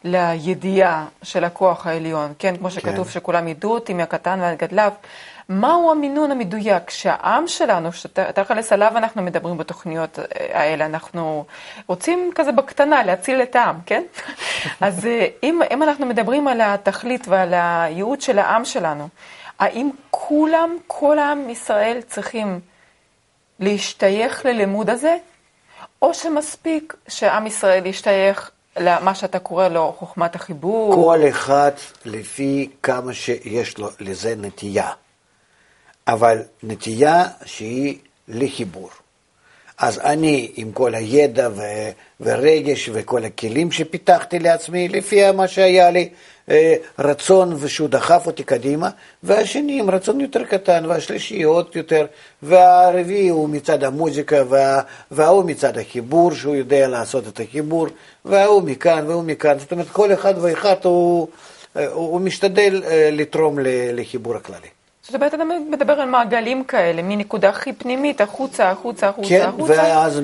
לידיעה 0.05 1.07
של 1.23 1.45
הכוח 1.45 1.87
העליון, 1.87 2.33
כן, 2.39 2.57
כמו 2.57 2.71
שכתוב 2.71 3.07
כן. 3.07 3.13
שכולם 3.13 3.49
ידעו 3.49 3.75
אותי 3.75 3.95
מהקטן 3.95 4.41
ועד 4.41 4.59
גדליו, 4.59 4.93
מהו 5.49 5.91
המינון 5.91 6.31
המדויק 6.31 6.91
שהעם 6.91 7.49
שלנו, 7.49 7.93
שתכלס 7.93 8.73
עליו 8.73 8.93
אנחנו 8.97 9.23
מדברים 9.23 9.59
בתוכניות 9.59 10.19
אה, 10.19 10.25
האלה, 10.53 10.87
אנחנו 10.87 11.45
רוצים 11.87 12.31
כזה 12.35 12.53
בקטנה 12.53 13.03
להציל 13.03 13.43
את 13.43 13.57
העם, 13.57 13.77
כן? 13.87 14.03
אז 14.81 15.07
אה, 15.07 15.27
אם, 15.43 15.61
אם 15.73 15.83
אנחנו 15.83 16.07
מדברים 16.07 16.49
על 16.49 16.61
התכלית 16.61 17.29
ועל 17.29 17.55
הייעוד 17.55 18.21
של 18.21 18.39
העם 18.39 18.65
שלנו, 18.65 19.09
האם 19.59 19.91
כולם, 20.11 20.77
כל 20.87 21.19
העם 21.19 21.51
ישראל 21.51 22.01
צריכים 22.09 22.61
להשתייך 23.61 24.45
ללימוד 24.47 24.91
הזה, 24.91 25.17
או 26.03 26.15
שמספיק 26.15 26.97
שעם 27.09 27.47
ישראל 27.47 27.87
ישתייך 27.87 28.51
למה 28.77 29.15
שאתה 29.15 29.39
קורא 29.39 29.69
לו 29.69 29.95
חוכמת 29.99 30.35
החיבור? 30.35 30.95
כל 30.95 31.21
אחד 31.29 31.71
לפי 32.05 32.71
כמה 32.83 33.15
שיש 33.15 33.79
לו 33.79 33.89
לזה 34.01 34.35
נטייה. 34.37 34.91
אבל 36.09 36.43
נטייה 36.63 37.25
שהיא 37.45 37.99
לחיבור. 38.29 38.91
אז 39.79 39.99
אני, 39.99 40.53
עם 40.57 40.73
כל 40.73 40.95
הידע 40.95 41.49
ו- 41.57 41.91
ורגש 42.21 42.91
וכל 42.93 43.25
הכלים 43.25 43.73
שפיתחתי 43.73 44.39
לעצמי, 44.39 44.89
לפי 44.89 45.31
מה 45.31 45.49
שהיה 45.49 45.91
לי, 45.91 46.09
אה, 46.51 46.75
רצון 46.99 47.57
ושהוא 47.59 47.89
דחף 47.89 48.27
אותי 48.27 48.43
קדימה, 48.43 48.91
והשני 49.23 49.81
עם 49.81 49.91
רצון 49.91 50.21
יותר 50.21 50.45
קטן, 50.45 50.87
והשלישי 50.87 51.43
עוד 51.43 51.67
יותר, 51.75 52.07
והרביעי 52.43 53.29
הוא 53.29 53.49
מצד 53.49 53.85
המוזיקה, 53.85 54.43
וה, 54.49 54.81
וההוא 55.11 55.45
מצד 55.45 55.79
החיבור, 55.79 56.35
שהוא 56.35 56.55
יודע 56.55 56.89
לעשות 56.89 57.29
את 57.29 57.41
החיבור, 57.41 57.87
וההוא 58.25 58.63
מכאן 58.63 59.05
והוא 59.07 59.25
מכאן. 59.25 59.59
זאת 59.59 59.73
אומרת, 59.73 59.89
כל 59.89 60.13
אחד 60.13 60.35
ואחד 60.41 60.77
הוא, 60.83 61.29
אה, 61.77 61.87
הוא 61.87 62.21
משתדל 62.21 62.83
אה, 62.87 63.09
לתרום 63.13 63.59
לחיבור 63.93 64.37
הכללי. 64.37 64.69
זאת 65.05 65.15
אומרת, 65.15 65.35
אתה 65.35 65.45
מדבר 65.71 65.93
על 65.93 66.09
מעגלים 66.09 66.65
כאלה, 66.65 67.03
מנקודה 67.03 67.49
הכי 67.49 67.73
פנימית, 67.73 68.21
החוצה, 68.21 68.71
החוצה, 68.71 69.09
החוצה, 69.09 69.29
כן, 69.29 69.49
החוצה. 69.49 69.75
כן, 69.75 69.81
ואז 69.81 70.21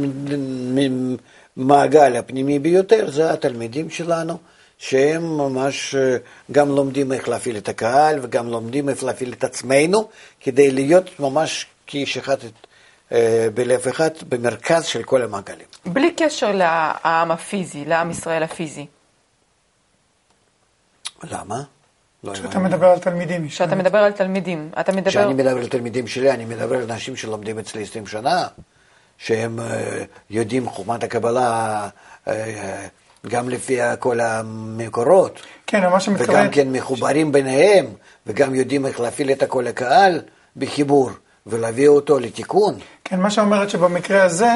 מעגל 1.56 2.16
הפנימי 2.16 2.58
ביותר 2.58 3.10
זה 3.10 3.32
התלמידים 3.32 3.90
שלנו, 3.90 4.38
שהם 4.78 5.38
ממש 5.38 5.94
אה, 5.94 6.16
גם 6.52 6.68
לומדים 6.68 7.12
איך 7.12 7.28
להפעיל 7.28 7.56
את 7.56 7.68
הקהל 7.68 8.18
וגם 8.22 8.48
לומדים 8.48 8.88
איך 8.88 9.04
להפעיל 9.04 9.32
את 9.32 9.44
עצמנו, 9.44 10.08
כדי 10.40 10.70
להיות 10.70 11.20
ממש 11.20 11.66
כאיש 11.86 12.16
אחד 12.16 12.36
אה, 13.12 13.48
בלב 13.54 13.88
אחד, 13.88 14.10
במרכז 14.28 14.84
של 14.84 15.02
כל 15.02 15.22
המעגלים. 15.22 15.66
בלי 15.86 16.14
קשר 16.16 16.52
לעם 16.52 17.30
הפיזי, 17.30 17.84
לעם 17.84 18.10
ישראל 18.10 18.42
הפיזי. 18.42 18.86
למה? 21.22 21.62
לא 22.24 22.32
כשאתה 22.32 22.58
מדבר 22.58 22.86
על 22.86 22.98
תלמידים. 22.98 23.48
כשאתה 23.48 23.74
מדבר 23.74 23.98
על 23.98 24.12
תלמידים, 24.12 24.70
אתה 24.80 24.92
מדבר... 24.92 25.10
כשאני 25.10 25.34
מדבר 25.34 25.50
על 25.50 25.66
תלמידים 25.66 26.06
שלי, 26.06 26.30
אני 26.30 26.44
מדבר 26.44 26.76
על 26.76 26.90
אנשים 26.90 27.16
שלומדים 27.16 27.58
אצלי 27.58 27.82
20 27.82 28.06
שנה, 28.06 28.46
שהם 29.18 29.60
אה, 29.60 30.04
יודעים 30.30 30.68
חוכמת 30.68 31.04
הקבלה 31.04 31.88
אה, 32.28 32.86
גם 33.26 33.48
לפי 33.48 33.78
כל 33.98 34.20
המקורות. 34.20 35.40
כן, 35.66 35.90
מה 35.90 36.00
שמתכוון... 36.00 36.36
וגם 36.40 36.50
כן 36.50 36.72
מחוברים 36.72 37.32
ביניהם, 37.32 37.86
וגם 38.26 38.54
יודעים 38.54 38.86
איך 38.86 39.00
להפעיל 39.00 39.30
את 39.30 39.42
כל 39.48 39.66
הקהל 39.66 40.20
בחיבור, 40.56 41.10
ולהביא 41.46 41.88
אותו 41.88 42.18
לתיקון. 42.18 42.78
כן, 43.04 43.20
מה 43.20 43.30
שאומרת 43.30 43.70
שבמקרה 43.70 44.22
הזה, 44.24 44.52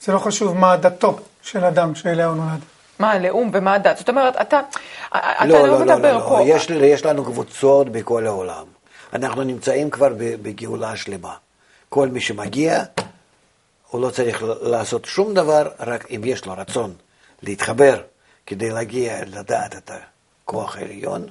זה 0.00 0.12
לא 0.12 0.18
חשוב 0.18 0.56
מה 0.56 0.76
דתו 0.76 1.18
של 1.42 1.64
אדם 1.64 1.94
שאליה 1.94 2.26
הוא 2.26 2.36
נולד. 2.36 2.60
מה 3.00 3.12
הלאום 3.12 3.50
ומה 3.52 3.74
הדת. 3.74 3.98
זאת 3.98 4.08
אומרת, 4.08 4.36
אתה, 4.40 4.60
אתה 5.08 5.44
לא, 5.46 5.58
לא, 5.58 5.66
לא 5.66 5.78
מדבר 5.78 6.12
לא, 6.12 6.18
לא, 6.18 6.28
פה... 6.28 6.40
יש, 6.44 6.70
יש 6.70 7.04
לנו 7.04 7.24
קבוצות 7.24 7.88
בכל 7.88 8.26
העולם. 8.26 8.66
אנחנו 9.12 9.42
נמצאים 9.42 9.90
כבר 9.90 10.08
בגאולה 10.18 10.96
שלמה. 10.96 11.34
כל 11.88 12.08
מי 12.08 12.20
שמגיע, 12.20 12.82
הוא 13.90 14.00
לא 14.00 14.10
צריך 14.10 14.44
לעשות 14.62 15.04
שום 15.04 15.34
דבר, 15.34 15.68
רק 15.80 16.10
אם 16.10 16.20
יש 16.24 16.46
לו 16.46 16.52
רצון 16.56 16.94
להתחבר 17.42 18.02
כדי 18.46 18.70
להגיע, 18.70 19.24
לדעת 19.26 19.76
את 19.76 19.90
הכוח 20.44 20.76
העליון, 20.76 21.26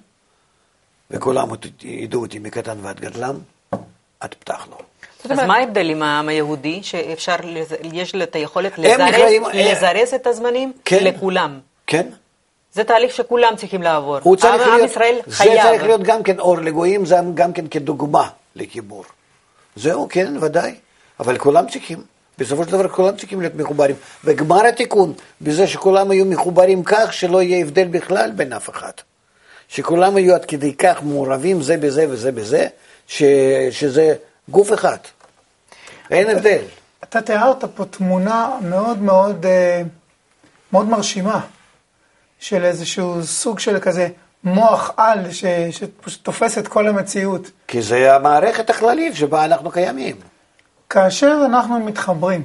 וכולם 1.11 1.47
ידעו 1.81 2.21
אותי 2.21 2.39
מקטן 2.39 2.77
ועד 2.81 2.99
גדלם, 2.99 3.39
עד 4.19 4.33
פתח 4.39 4.67
לו. 4.69 4.88
אז 5.29 5.39
מה 5.39 5.57
ההבדל 5.57 5.89
עם 5.89 6.03
העם 6.03 6.29
היהודי, 6.29 6.79
שאפשר, 6.83 7.35
יש 7.93 8.15
לו 8.15 8.23
את 8.23 8.35
היכולת 8.35 8.71
לזרז, 9.53 10.13
את 10.15 10.27
הזמנים 10.27 10.73
כן, 10.85 11.03
לכולם? 11.03 11.59
כן. 11.87 12.07
זה 12.73 12.83
תהליך 12.83 13.15
שכולם 13.15 13.53
צריכים 13.57 13.81
לעבור. 13.81 14.17
הוא 14.23 14.35
צריך 14.35 14.67
עם 14.67 14.73
להיות, 14.73 14.89
ישראל 14.89 15.19
זה 15.27 15.35
חייב. 15.35 15.53
זה 15.53 15.69
צריך 15.69 15.83
להיות 15.83 16.03
גם 16.03 16.23
כן 16.23 16.39
אור 16.39 16.57
לגויים, 16.57 17.05
זה 17.05 17.15
גם 17.33 17.53
כן 17.53 17.67
כדוגמה 17.67 18.29
לחיבור. 18.55 19.03
זהו, 19.75 20.07
כן, 20.09 20.33
ודאי. 20.41 20.75
אבל 21.19 21.37
כולם 21.37 21.67
צריכים. 21.67 22.03
בסופו 22.37 22.63
של 22.63 22.71
דבר 22.71 22.87
כולם 22.87 23.17
צריכים 23.17 23.41
להיות 23.41 23.55
מחוברים. 23.55 23.95
וגמר 24.23 24.65
התיקון, 24.65 25.13
בזה 25.41 25.67
שכולם 25.67 26.11
היו 26.11 26.25
מחוברים 26.25 26.83
כך 26.83 27.13
שלא 27.13 27.41
יהיה 27.41 27.59
הבדל 27.59 27.87
בכלל 27.87 28.31
בין 28.31 28.53
אף 28.53 28.69
אחד. 28.69 28.91
שכולם 29.67 30.15
היו 30.15 30.35
עד 30.35 30.45
כדי 30.45 30.73
כך 30.73 31.03
מעורבים 31.03 31.61
זה 31.61 31.77
בזה 31.77 32.05
וזה 32.09 32.31
בזה, 32.31 32.67
ש, 33.07 33.23
שזה 33.71 34.15
גוף 34.51 34.73
אחד. 34.73 34.97
אין 36.11 36.29
הבדל. 36.29 36.61
אתה 37.03 37.21
תיארת 37.21 37.63
פה 37.75 37.85
תמונה 37.85 38.57
מאוד 38.61 39.01
מאוד, 39.01 39.45
אה, 39.45 39.81
מאוד 40.73 40.89
מרשימה 40.89 41.41
של 42.39 42.65
איזשהו 42.65 43.23
סוג 43.23 43.59
של 43.59 43.79
כזה 43.79 44.07
מוח 44.43 44.91
על 44.97 45.31
שפשוט 45.31 46.23
תופס 46.23 46.57
את 46.57 46.67
כל 46.67 46.87
המציאות. 46.87 47.51
כי 47.67 47.81
זה 47.81 48.15
המערכת 48.15 48.69
הכללית 48.69 49.15
שבה 49.15 49.45
אנחנו 49.45 49.71
קיימים. 49.71 50.15
כאשר 50.89 51.37
אנחנו 51.45 51.79
מתחברים. 51.79 52.43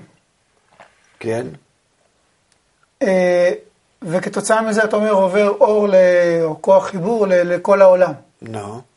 כן. 1.20 1.46
אה, 3.02 3.50
וכתוצאה 4.02 4.62
מזה 4.62 4.84
אתה 4.84 4.96
אומר 4.96 5.10
עובר 5.10 5.48
אור 5.48 5.88
או 6.42 6.62
כוח 6.62 6.86
חיבור 6.86 7.26
לכל 7.28 7.82
העולם. 7.82 8.12
נו. 8.42 8.78
No. 8.78 8.93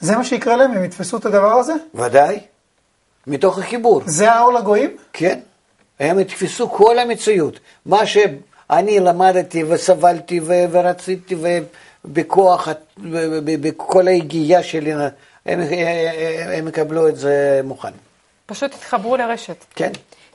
זה 0.00 0.16
מה 0.16 0.24
שיקרה 0.24 0.56
להם, 0.56 0.72
הם 0.72 0.84
יתפסו 0.84 1.16
את 1.16 1.26
הדבר 1.26 1.52
הזה? 1.52 1.72
ודאי. 1.94 2.40
מתוך 3.26 3.58
החיבור. 3.58 4.02
זה 4.06 4.32
האור 4.32 4.52
לגויים? 4.52 4.96
כן. 5.12 5.40
הם 6.00 6.20
יתפסו 6.20 6.70
כל 6.70 6.98
המציאות. 6.98 7.60
מה 7.86 8.06
שאני 8.06 9.00
למדתי 9.00 9.64
וסבלתי 9.64 10.40
ורציתי 10.44 11.36
ובכוח, 12.04 12.68
בכל 13.42 14.08
היגיעה 14.08 14.62
שלי, 14.62 14.92
הם, 14.92 15.60
הם 16.52 16.68
יקבלו 16.68 17.08
את 17.08 17.16
זה 17.16 17.60
מוכן. 17.64 17.90
פשוט 18.46 18.74
התחברו 18.74 19.16
לרשת. 19.16 19.64
כן. 19.74 19.92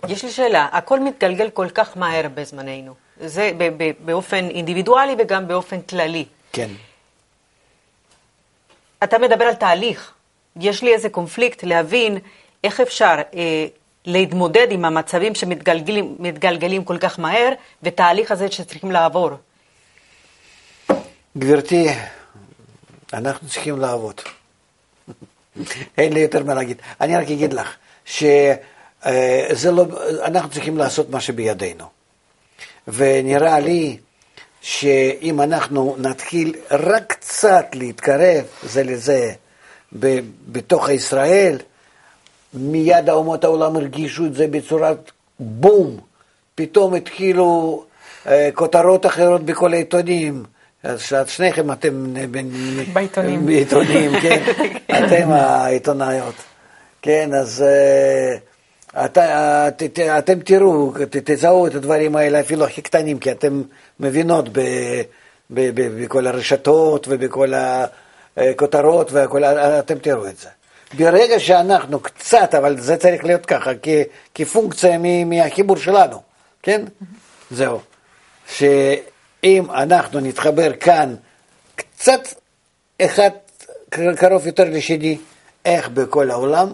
יש 0.07 0.23
לי 0.23 0.31
שאלה, 0.31 0.67
הכל 0.71 0.99
מתגלגל 0.99 1.49
כל 1.49 1.69
כך 1.69 1.97
מהר 1.97 2.25
בזמננו. 2.35 2.93
זה 3.21 3.51
באופן 3.99 4.49
אינדיבידואלי 4.49 5.15
וגם 5.19 5.47
באופן 5.47 5.81
כללי. 5.81 6.25
כן. 6.53 6.67
אתה 9.05 9.17
מדבר 9.17 9.45
על 9.45 9.53
תהליך. 9.53 10.11
יש 10.59 10.83
לי 10.83 10.93
איזה 10.93 11.09
קונפליקט 11.09 11.63
להבין 11.63 12.17
איך 12.63 12.79
אפשר 12.79 13.15
אה, 13.35 13.65
להתמודד 14.05 14.67
עם 14.71 14.85
המצבים 14.85 15.35
שמתגלגלים 15.35 16.83
כל 16.83 16.97
כך 16.97 17.19
מהר, 17.19 17.49
ותהליך 17.83 18.31
הזה 18.31 18.51
שצריכים 18.51 18.91
לעבור. 18.91 19.29
גברתי, 21.37 21.87
אנחנו 23.13 23.47
צריכים 23.47 23.79
לעבוד. 23.79 24.21
אין 25.97 26.13
לי 26.13 26.19
יותר 26.19 26.43
מה 26.43 26.53
להגיד. 26.53 26.77
אני 27.01 27.17
רק 27.17 27.27
אגיד 27.31 27.53
לך 27.53 27.75
שזה 28.05 29.71
לא, 29.71 29.85
אנחנו 30.25 30.49
צריכים 30.49 30.77
לעשות 30.77 31.09
מה 31.09 31.21
שבידינו. 31.21 31.85
ונראה 32.87 33.59
לי 33.59 33.97
שאם 34.65 35.41
אנחנו 35.41 35.95
נתחיל 35.97 36.55
רק 36.71 37.13
קצת 37.13 37.65
להתקרב 37.73 38.43
זה 38.63 38.83
לזה 38.83 39.31
בתוך 40.51 40.89
ישראל, 40.89 41.57
מיד 42.53 43.09
האומות 43.09 43.43
העולם 43.43 43.75
הרגישו 43.75 44.25
את 44.25 44.33
זה 44.33 44.47
בצורת 44.47 45.11
בום. 45.39 45.99
פתאום 46.55 46.93
התחילו 46.93 47.83
אה, 48.27 48.49
כותרות 48.53 49.05
אחרות 49.05 49.45
בכל 49.45 49.73
העיתונים. 49.73 50.43
אז 50.83 51.01
שניכם 51.27 51.71
אתם... 51.71 52.13
בעיתונים. 52.93 53.45
בעיתונים, 53.45 54.11
כן. 54.21 54.43
אתם 55.05 55.31
העיתונאיות. 55.31 56.35
כן, 57.01 57.29
אז 57.33 57.63
uh, 57.63 58.54
את, 58.97 59.17
את, 59.17 59.83
את, 59.83 59.99
אתם 59.99 60.39
תראו, 60.39 60.91
ת, 61.09 61.31
תזהו 61.31 61.67
את 61.67 61.75
הדברים 61.75 62.15
האלה, 62.15 62.39
אפילו 62.39 62.65
הכי 62.65 62.81
קטנים, 62.81 63.19
כי 63.19 63.31
אתם 63.31 63.61
מבינות 63.99 64.49
ב, 64.49 64.59
ב, 65.49 65.81
ב, 65.81 66.03
בכל 66.03 66.27
הרשתות 66.27 67.07
ובכל 67.09 67.53
הכותרות, 68.37 69.11
והכל, 69.11 69.43
אתם 69.43 69.99
תראו 69.99 70.27
את 70.27 70.37
זה. 70.37 70.49
ברגע 70.93 71.39
שאנחנו 71.39 71.99
קצת, 71.99 72.55
אבל 72.55 72.79
זה 72.79 72.97
צריך 72.97 73.23
להיות 73.23 73.45
ככה, 73.45 73.71
כ, 73.81 73.87
כפונקציה 74.35 74.97
מהחיבור 75.25 75.77
שלנו, 75.77 76.21
כן? 76.63 76.81
זהו. 77.51 77.79
שאם 78.47 79.71
אנחנו 79.71 80.19
נתחבר 80.19 80.73
כאן 80.79 81.15
קצת 81.75 82.21
אחד 83.01 83.29
קרוב 84.15 84.47
יותר 84.47 84.63
לשני, 84.63 85.17
איך 85.65 85.89
בכל 85.89 86.31
העולם 86.31 86.67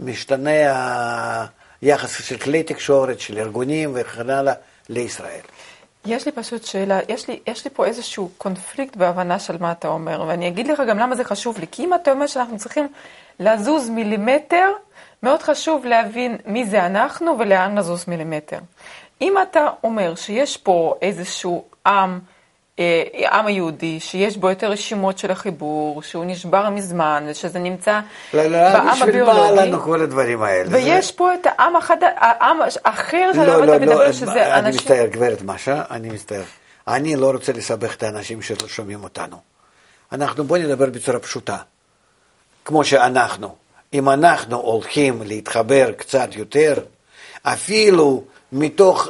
משתנה 0.00 1.46
היחס 1.80 2.24
של 2.24 2.38
כלי 2.38 2.62
תקשורת, 2.62 3.20
של 3.20 3.38
ארגונים 3.38 3.92
וכן 3.94 4.30
הלאה 4.30 4.54
לישראל. 4.88 5.40
יש 6.06 6.26
לי 6.26 6.32
פשוט 6.32 6.64
שאלה, 6.64 6.98
יש 7.08 7.28
לי, 7.28 7.40
יש 7.46 7.64
לי 7.64 7.70
פה 7.74 7.86
איזשהו 7.86 8.30
קונפליקט 8.38 8.96
בהבנה 8.96 9.38
של 9.38 9.56
מה 9.60 9.72
אתה 9.72 9.88
אומר, 9.88 10.24
ואני 10.28 10.48
אגיד 10.48 10.66
לך 10.66 10.82
גם 10.88 10.98
למה 10.98 11.16
זה 11.16 11.24
חשוב 11.24 11.58
לי. 11.58 11.66
כי 11.70 11.84
אם 11.84 11.94
אתה 11.94 12.12
אומר 12.12 12.26
שאנחנו 12.26 12.58
צריכים 12.58 12.88
לזוז 13.40 13.88
מילימטר, 13.88 14.68
מאוד 15.22 15.42
חשוב 15.42 15.84
להבין 15.84 16.36
מי 16.46 16.66
זה 16.66 16.86
אנחנו 16.86 17.38
ולאן 17.38 17.78
לזוז 17.78 18.04
מילימטר. 18.08 18.58
אם 19.20 19.34
אתה 19.42 19.68
אומר 19.84 20.14
שיש 20.14 20.56
פה 20.56 20.94
איזשהו 21.02 21.64
עם, 21.86 22.18
אה, 22.78 23.02
עם 23.32 23.46
היהודי, 23.46 24.00
שיש 24.00 24.36
בו 24.36 24.50
יותר 24.50 24.70
רשימות 24.70 25.18
של 25.18 25.30
החיבור, 25.30 26.02
שהוא 26.02 26.24
נשבר 26.24 26.70
מזמן, 26.70 27.26
שזה 27.32 27.58
נמצא 27.58 28.00
לא, 28.34 28.46
לא, 28.46 28.58
בעם 28.58 29.02
הביולוגי. 29.02 29.38
לא, 29.38 29.50
לא, 29.50 29.62
לנו 29.62 29.80
כל 29.80 30.02
הדברים 30.02 30.42
האלה? 30.42 30.68
ויש 30.70 31.12
פה 31.12 31.34
את 31.34 31.46
העם 31.46 31.76
החד... 31.76 31.96
העם 32.16 32.58
אחר 32.82 33.30
לא, 33.34 33.46
לא, 33.46 33.66
לא, 33.66 33.78
מדבר, 33.78 34.12
שזה 34.12 34.32
אני 34.32 34.42
אנשים... 34.42 34.64
אני 34.64 34.70
מצטער, 34.70 35.06
גברת 35.06 35.42
משה, 35.42 35.82
אני 35.90 36.10
מצטער. 36.10 36.42
אני 36.88 37.16
לא 37.16 37.30
רוצה 37.30 37.52
לסבך 37.52 37.94
את 37.94 38.02
האנשים 38.02 38.42
ששומעים 38.42 39.04
אותנו. 39.04 39.36
אנחנו, 40.12 40.44
בואו 40.44 40.62
נדבר 40.62 40.86
בצורה 40.86 41.18
פשוטה. 41.18 41.56
כמו 42.64 42.84
שאנחנו. 42.84 43.54
אם 43.94 44.08
אנחנו 44.08 44.56
הולכים 44.56 45.22
להתחבר 45.26 45.92
קצת 45.92 46.28
יותר, 46.34 46.74
אפילו 47.42 48.24
מתוך 48.52 49.08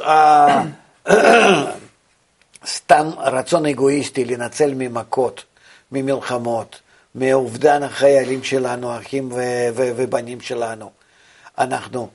סתם 2.67 3.09
רצון 3.17 3.65
אגואיסטי 3.65 4.25
לנצל 4.25 4.73
ממכות, 4.75 5.43
ממלחמות, 5.91 6.79
מאובדן 7.15 7.83
החיילים 7.83 8.43
שלנו, 8.43 8.97
אחים 8.97 9.31
ו- 9.31 9.67
ו- 9.75 9.91
ובנים 9.95 10.41
שלנו. 10.41 10.91
אנחנו 11.57 12.09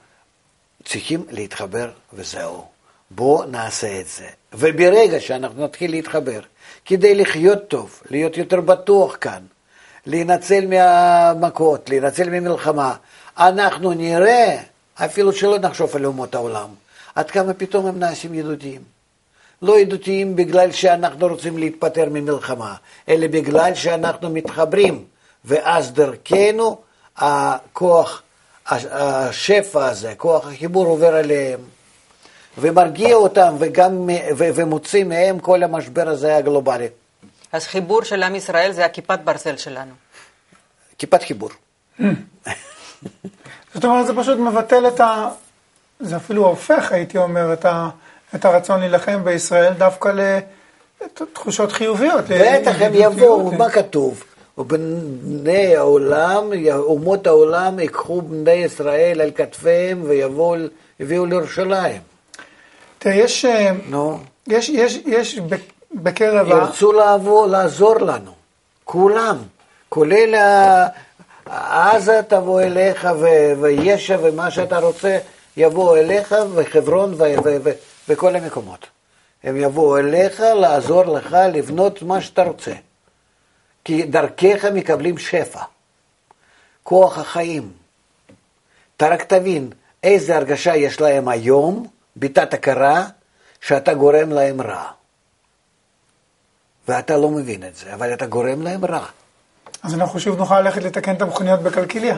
צריכים 0.85 1.25
להתחבר 1.31 1.91
וזהו. 2.13 2.65
בואו 3.11 3.47
נעשה 3.47 4.01
את 4.01 4.07
זה. 4.07 4.27
וברגע 4.53 5.21
שאנחנו 5.21 5.65
נתחיל 5.65 5.91
להתחבר, 5.91 6.41
כדי 6.85 7.15
לחיות 7.15 7.69
טוב, 7.69 8.03
להיות 8.11 8.37
יותר 8.37 8.61
בטוח 8.61 9.17
כאן, 9.21 9.43
להינצל 10.07 10.67
מהמכות, 10.67 11.91
להינצל 11.91 12.31
ממלחמה, 12.31 12.95
אנחנו 13.39 13.93
נראה, 13.93 14.63
אפילו 14.95 15.33
שלא 15.33 15.59
נחשוב 15.59 15.97
על 15.97 16.07
אומות 16.07 16.35
העולם, 16.35 16.69
עד 17.15 17.31
כמה 17.31 17.55
פתאום 17.55 17.87
הם 17.87 17.99
נעשים 17.99 18.35
ידידותיים. 18.35 18.92
לא 19.63 19.79
ידידותיים 19.79 20.37
בגלל 20.37 20.73
שאנחנו 20.73 21.27
רוצים 21.27 21.59
להתפטר 21.59 22.09
ממלחמה, 22.11 22.75
אלא 23.09 23.27
בגלל 23.27 23.75
שאנחנו 23.75 24.31
מתחברים, 24.31 25.05
ואז 25.45 25.93
דרכנו 25.93 26.79
הכוח, 27.17 28.23
השפע 28.67 29.87
הזה, 29.87 30.15
כוח 30.17 30.47
החיבור 30.47 30.87
עובר 30.87 31.21
אליהם, 31.21 31.61
ומרגיע 32.59 33.15
אותם 33.15 33.55
וגם, 33.59 34.09
ומוציא 34.37 35.05
מהם 35.05 35.39
כל 35.39 35.63
המשבר 35.63 36.09
הזה 36.09 36.37
הגלובלי. 36.37 36.89
אז 37.53 37.67
חיבור 37.67 38.03
של 38.03 38.23
עם 38.23 38.35
ישראל 38.35 38.73
זה 38.73 38.85
הכיפת 38.85 39.19
ברזל 39.25 39.57
שלנו. 39.57 39.93
כיפת 40.99 41.23
חיבור. 41.23 41.51
זאת 43.75 43.85
אומרת, 43.85 44.07
זה 44.07 44.13
פשוט 44.17 44.39
מבטל 44.39 44.89
את 44.89 45.01
ה... 45.01 45.29
זה 46.01 46.17
אפילו 46.17 46.47
הופך, 46.47 46.93
הייתי 46.93 47.19
אומר, 47.19 47.53
את, 47.53 47.65
ה... 47.65 47.89
את 48.35 48.45
הרצון 48.45 48.81
להילחם 48.81 49.25
בישראל 49.25 49.73
דווקא 49.73 50.13
לתחושות 51.05 51.73
חיוביות. 51.73 52.25
בטח, 52.29 52.75
הם 52.81 52.93
יבואו, 52.95 53.53
מה 53.53 53.71
כתוב? 53.71 54.25
ובני 54.59 55.77
העולם, 55.77 56.51
אומות 56.73 57.27
העולם 57.27 57.79
ייקחו 57.79 58.23
בני 58.23 58.51
ישראל 58.51 59.21
על 59.21 59.31
כתפיהם 59.35 60.03
ויביאו 60.99 61.27
לירושלים. 61.27 62.01
תראה, 62.99 63.15
יש, 63.15 63.45
no. 63.91 63.97
יש, 64.47 64.69
יש, 64.69 64.99
יש 65.07 65.39
בקרב... 65.95 66.49
ירצו 66.49 66.93
לעבור, 66.93 67.47
לעזור 67.47 67.99
לנו, 67.99 68.33
כולם, 68.85 69.37
כולל 69.89 70.35
עזה 71.47 72.21
תבוא 72.29 72.61
אליך 72.61 73.09
וישע 73.61 74.17
ומה 74.23 74.51
שאתה 74.51 74.79
רוצה 74.79 75.19
יבוא 75.57 75.97
אליך 75.97 76.35
וחברון 76.55 77.15
וכל 78.13 78.37
המקומות. 78.37 78.87
הם 79.43 79.57
יבואו 79.57 79.99
אליך 79.99 80.41
לעזור 80.41 81.05
לך 81.05 81.37
לבנות 81.53 82.03
מה 82.03 82.21
שאתה 82.21 82.43
רוצה. 82.43 82.73
כי 83.85 84.03
דרכך 84.03 84.65
מקבלים 84.75 85.19
שפע, 85.19 85.63
כוח 86.83 87.19
החיים. 87.19 87.73
אתה 88.97 89.09
רק 89.09 89.23
תבין 89.23 89.71
איזה 90.03 90.37
הרגשה 90.37 90.77
יש 90.77 91.01
להם 91.01 91.29
היום, 91.29 91.87
בתת 92.17 92.55
הכרה, 92.55 93.07
שאתה 93.61 93.95
גורם 93.95 94.31
להם 94.31 94.61
רע. 94.61 94.91
ואתה 96.89 97.17
לא 97.17 97.31
מבין 97.31 97.67
את 97.67 97.77
זה, 97.77 97.95
אבל 97.95 98.13
אתה 98.13 98.27
גורם 98.27 98.63
להם 98.63 98.85
רע. 98.85 99.07
אז 99.83 99.95
אנחנו 99.95 100.21
שוב 100.21 100.39
נוכל 100.39 100.61
ללכת 100.61 100.83
לתקן 100.83 101.15
את 101.15 101.23
המכוניות 101.23 101.61
בקלקיליה. 101.61 102.17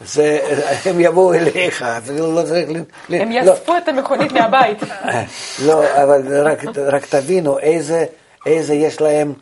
זה, 0.00 0.38
הם 0.84 1.00
יבואו 1.00 1.34
אליך, 1.34 1.82
אפילו 1.82 2.34
לא 2.34 2.42
צריך... 2.42 2.68
הם 3.08 3.30
לא, 3.30 3.34
יאספו 3.34 3.76
את 3.76 3.88
המכונית 3.88 4.32
מהבית. 4.32 4.78
לא, 5.66 6.02
אבל 6.02 6.48
רק, 6.48 6.64
רק 6.76 7.06
תבינו 7.06 7.58
איזה, 7.58 8.04
איזה 8.46 8.74
יש 8.74 9.00
להם 9.00 9.32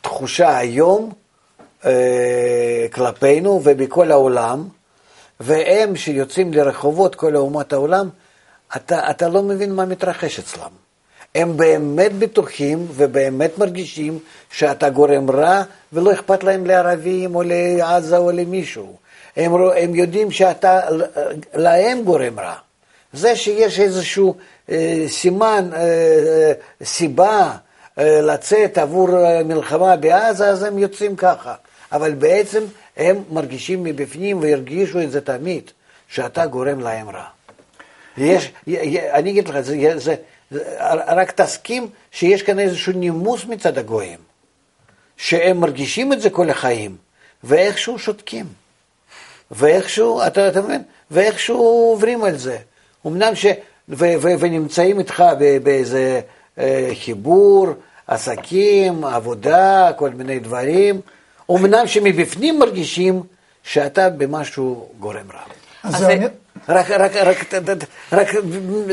תחושה 0.00 0.58
היום 0.58 1.12
אה, 1.84 2.86
כלפינו 2.92 3.60
ובכל 3.64 4.12
העולם, 4.12 4.68
והם 5.40 5.96
שיוצאים 5.96 6.54
לרחובות, 6.54 7.14
כל 7.14 7.36
אומות 7.36 7.72
העולם, 7.72 8.08
אתה, 8.76 9.10
אתה 9.10 9.28
לא 9.28 9.42
מבין 9.42 9.74
מה 9.74 9.84
מתרחש 9.84 10.38
אצלם. 10.38 10.70
הם 11.34 11.56
באמת 11.56 12.12
בטוחים 12.12 12.86
ובאמת 12.90 13.58
מרגישים 13.58 14.18
שאתה 14.50 14.90
גורם 14.90 15.30
רע 15.30 15.62
ולא 15.92 16.12
אכפת 16.12 16.44
להם 16.44 16.66
לערבים 16.66 17.34
או 17.34 17.42
לעזה 17.44 18.16
או 18.16 18.30
למישהו. 18.30 18.96
הם, 19.36 19.54
הם 19.76 19.94
יודעים 19.94 20.30
שאתה 20.30 20.80
להם 21.54 22.02
גורם 22.02 22.40
רע. 22.40 22.54
זה 23.12 23.36
שיש 23.36 23.80
איזשהו 23.80 24.34
אה, 24.70 25.04
סימן, 25.08 25.70
אה, 25.72 25.78
אה, 25.80 26.52
סיבה 26.84 27.56
אה, 27.98 28.20
לצאת 28.20 28.78
עבור 28.78 29.18
אה, 29.18 29.42
מלחמה 29.44 29.96
בעזה, 29.96 30.48
אז 30.48 30.62
הם 30.62 30.78
יוצאים 30.78 31.16
ככה. 31.16 31.54
אבל 31.92 32.14
בעצם 32.14 32.64
הם 32.96 33.22
מרגישים 33.30 33.84
מבפנים 33.84 34.40
והרגישו 34.40 35.02
את 35.02 35.10
זה 35.10 35.20
תמיד, 35.20 35.70
שאתה 36.08 36.46
גורם 36.46 36.80
להם 36.80 37.08
רע. 37.08 37.24
יש, 38.18 38.52
אני 39.12 39.30
אגיד 39.30 39.48
לך, 39.48 39.60
זה, 39.60 39.92
זה, 39.96 40.14
רק 41.06 41.30
תסכים 41.30 41.88
שיש 42.10 42.42
כאן 42.42 42.58
איזשהו 42.58 42.92
נימוס 42.92 43.44
מצד 43.44 43.78
הגויים, 43.78 44.18
שהם 45.16 45.60
מרגישים 45.60 46.12
את 46.12 46.20
זה 46.20 46.30
כל 46.30 46.50
החיים, 46.50 46.96
ואיכשהו 47.44 47.98
שותקים. 47.98 48.46
ואיכשהו, 49.50 50.26
אתה, 50.26 50.48
אתה 50.48 50.62
מבין? 50.62 50.82
ואיכשהו 51.10 51.58
עוברים 51.58 52.24
על 52.24 52.36
זה. 52.36 52.58
אמנם 53.06 53.34
ש... 53.34 53.46
ו, 53.88 54.04
ו, 54.20 54.28
ונמצאים 54.40 54.98
איתך 54.98 55.24
באיזה 55.62 56.20
אה, 56.58 56.90
חיבור, 57.04 57.66
עסקים, 58.06 59.04
עבודה, 59.04 59.90
כל 59.96 60.10
מיני 60.10 60.38
דברים, 60.38 61.00
אמנם 61.50 61.86
שמבפנים 61.86 62.58
מרגישים 62.58 63.22
שאתה 63.62 64.10
במשהו 64.10 64.88
גורם 64.98 65.30
רע. 65.34 65.40
אז 65.82 65.96
זה... 65.96 66.18
רק, 66.68 66.90
רק, 66.90 67.16
רק, 67.16 67.52
רק, 68.12 68.34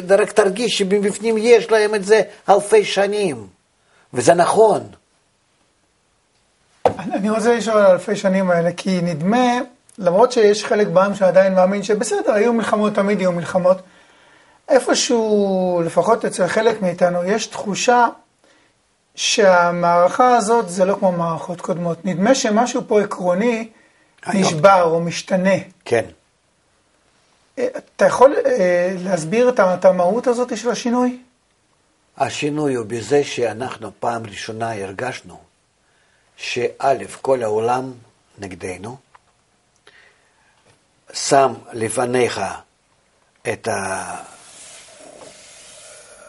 רק 0.09 0.31
תרגיש 0.31 0.77
שבפנים 0.77 1.35
יש 1.37 1.71
להם 1.71 1.95
את 1.95 2.05
זה 2.05 2.21
אלפי 2.49 2.85
שנים, 2.85 3.47
וזה 4.13 4.33
נכון. 4.33 4.87
אני 7.13 7.29
רוצה 7.29 7.55
לשאול 7.55 7.77
על 7.77 7.91
אלפי 7.91 8.15
שנים 8.15 8.51
האלה, 8.51 8.69
כי 8.77 9.01
נדמה, 9.01 9.59
למרות 9.97 10.31
שיש 10.31 10.65
חלק 10.65 10.87
בעם 10.87 11.15
שעדיין 11.15 11.55
מאמין 11.55 11.83
שבסדר, 11.83 12.33
היו 12.33 12.53
מלחמות, 12.53 12.93
תמיד 12.95 13.21
יהיו 13.21 13.31
מלחמות, 13.31 13.77
איפשהו, 14.69 15.81
לפחות 15.85 16.25
אצל 16.25 16.47
חלק 16.47 16.81
מאיתנו, 16.81 17.23
יש 17.23 17.47
תחושה 17.47 18.07
שהמערכה 19.15 20.37
הזאת 20.37 20.69
זה 20.69 20.85
לא 20.85 20.95
כמו 20.99 21.11
מערכות 21.11 21.61
קודמות. 21.61 22.05
נדמה 22.05 22.35
שמשהו 22.35 22.81
פה 22.87 23.01
עקרוני 23.01 23.69
היום. 24.25 24.41
נשבר 24.41 24.83
או 24.83 24.99
משתנה. 24.99 25.55
כן. 25.85 26.05
אה, 27.59 27.67
אתה 27.95 28.05
יכול 28.05 28.35
אה, 28.45 28.95
להסביר 29.03 29.49
את 29.49 29.85
המהות 29.85 30.27
הזאת 30.27 30.57
של 30.57 30.69
השינוי? 30.69 31.19
השינוי 32.17 32.73
הוא 32.73 32.85
בזה 32.85 33.23
שאנחנו 33.23 33.91
פעם 33.99 34.25
ראשונה 34.25 34.73
הרגשנו 34.73 35.37
שא', 36.37 36.93
כל 37.21 37.43
העולם 37.43 37.93
נגדנו, 38.37 38.97
שם 41.13 41.53
לפניך 41.73 42.41
את 43.53 43.67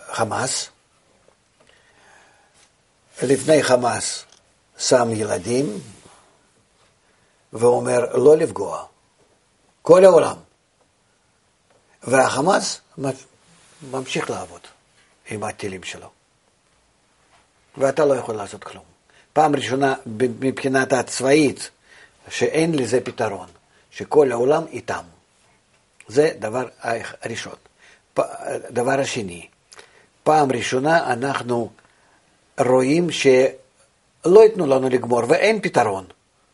החמאס, 0.09 0.69
לפני 3.23 3.63
חמאס 3.63 4.25
שם 4.79 5.09
ילדים 5.13 5.81
ואומר 7.53 8.17
לא 8.17 8.37
לפגוע, 8.37 8.85
כל 9.83 10.05
העולם. 10.05 10.37
והחמאס 12.03 12.81
ממשיך 13.91 14.31
לעבוד 14.31 14.61
עם 15.31 15.45
הטילים 15.45 15.83
שלו. 15.83 16.11
ואתה 17.77 18.05
לא 18.05 18.15
יכול 18.15 18.35
לעשות 18.35 18.65
כלום. 18.65 18.85
פעם 19.33 19.57
ראשונה 19.57 19.95
מבחינת 20.41 20.93
הצבאית, 20.93 21.71
שאין 22.29 22.75
לזה 22.75 23.01
פתרון, 23.05 23.49
שכל 23.97 24.33
העולם 24.33 24.63
איתם. 24.73 25.03
זה 26.09 26.31
דבר 26.39 26.65
הראשון. 27.23 27.53
דבר 28.71 29.01
השני, 29.01 29.47
פעם 30.23 30.53
ראשונה 30.53 31.13
אנחנו 31.13 31.71
רואים 32.61 33.11
שלא 33.11 34.43
ייתנו 34.45 34.67
לנו 34.67 34.89
לגמור 34.89 35.23
ואין 35.29 35.61
פתרון 35.63 36.05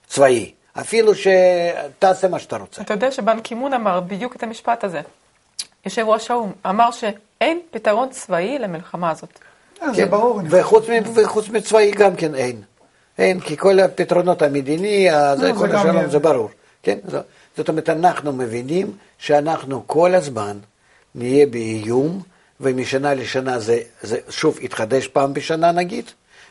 צבאי, 0.06 0.52
אפילו 0.80 1.12
שתעשה 1.14 2.28
מה 2.28 2.38
שאתה 2.38 2.56
רוצה. 2.56 2.82
אתה 2.82 2.94
יודע 2.94 3.10
שבן 3.12 3.40
קימון 3.40 3.72
אמר 3.74 4.00
בדיוק 4.00 4.36
את 4.36 4.42
המשפט 4.42 4.84
הזה. 4.84 5.00
יושב 5.84 6.04
ראש 6.08 6.30
האו"ם 6.30 6.52
אמר 6.66 6.90
שאין 6.90 7.60
פתרון 7.70 8.08
צבאי 8.10 8.58
למלחמה 8.58 9.10
הזאת. 9.10 9.38
אה, 9.82 9.92
זה 9.94 10.02
כן, 10.04 10.10
ברור. 10.10 10.40
אני 10.40 10.48
חושב. 10.50 10.60
וחוץ, 10.62 10.84
מ- 10.88 11.24
וחוץ 11.24 11.48
מצבאי 11.48 11.90
גם 11.90 12.16
כן 12.16 12.34
אין. 12.34 12.62
אין, 13.18 13.40
כי 13.40 13.56
כל 13.56 13.80
הפתרונות 13.80 14.42
המדיני, 14.42 15.10
ה- 15.10 15.36
זה 15.36 15.52
כל 15.58 15.68
זה 15.70 15.78
השלום. 15.78 16.10
זה 16.10 16.18
ברור. 16.18 16.50
כן? 16.82 16.98
זאת 17.56 17.68
אומרת, 17.68 17.88
אנחנו 17.88 18.32
מבינים 18.32 18.92
שאנחנו 19.18 19.82
כל 19.86 20.14
הזמן 20.14 20.58
נהיה 21.14 21.46
באיום, 21.46 22.22
ומשנה 22.60 23.14
לשנה 23.14 23.58
זה, 23.58 23.80
זה 24.02 24.18
שוב 24.28 24.58
יתחדש 24.60 25.06
פעם 25.06 25.34
בשנה 25.34 25.72
נגיד, 25.72 26.04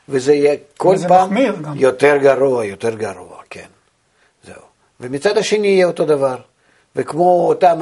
וזה 0.09 0.33
יהיה 0.33 0.55
כל 0.77 0.95
פעם 1.07 1.25
מחמיר 1.29 1.55
גם. 1.61 1.73
יותר 1.75 2.17
גרוע, 2.17 2.65
יותר 2.65 2.95
גרוע, 2.95 3.37
כן. 3.49 3.67
זהו. 4.43 4.61
ומצד 4.99 5.37
השני 5.37 5.67
יהיה 5.67 5.85
אותו 5.85 6.05
דבר. 6.05 6.37
וכמו 6.95 7.47
אותם 7.47 7.79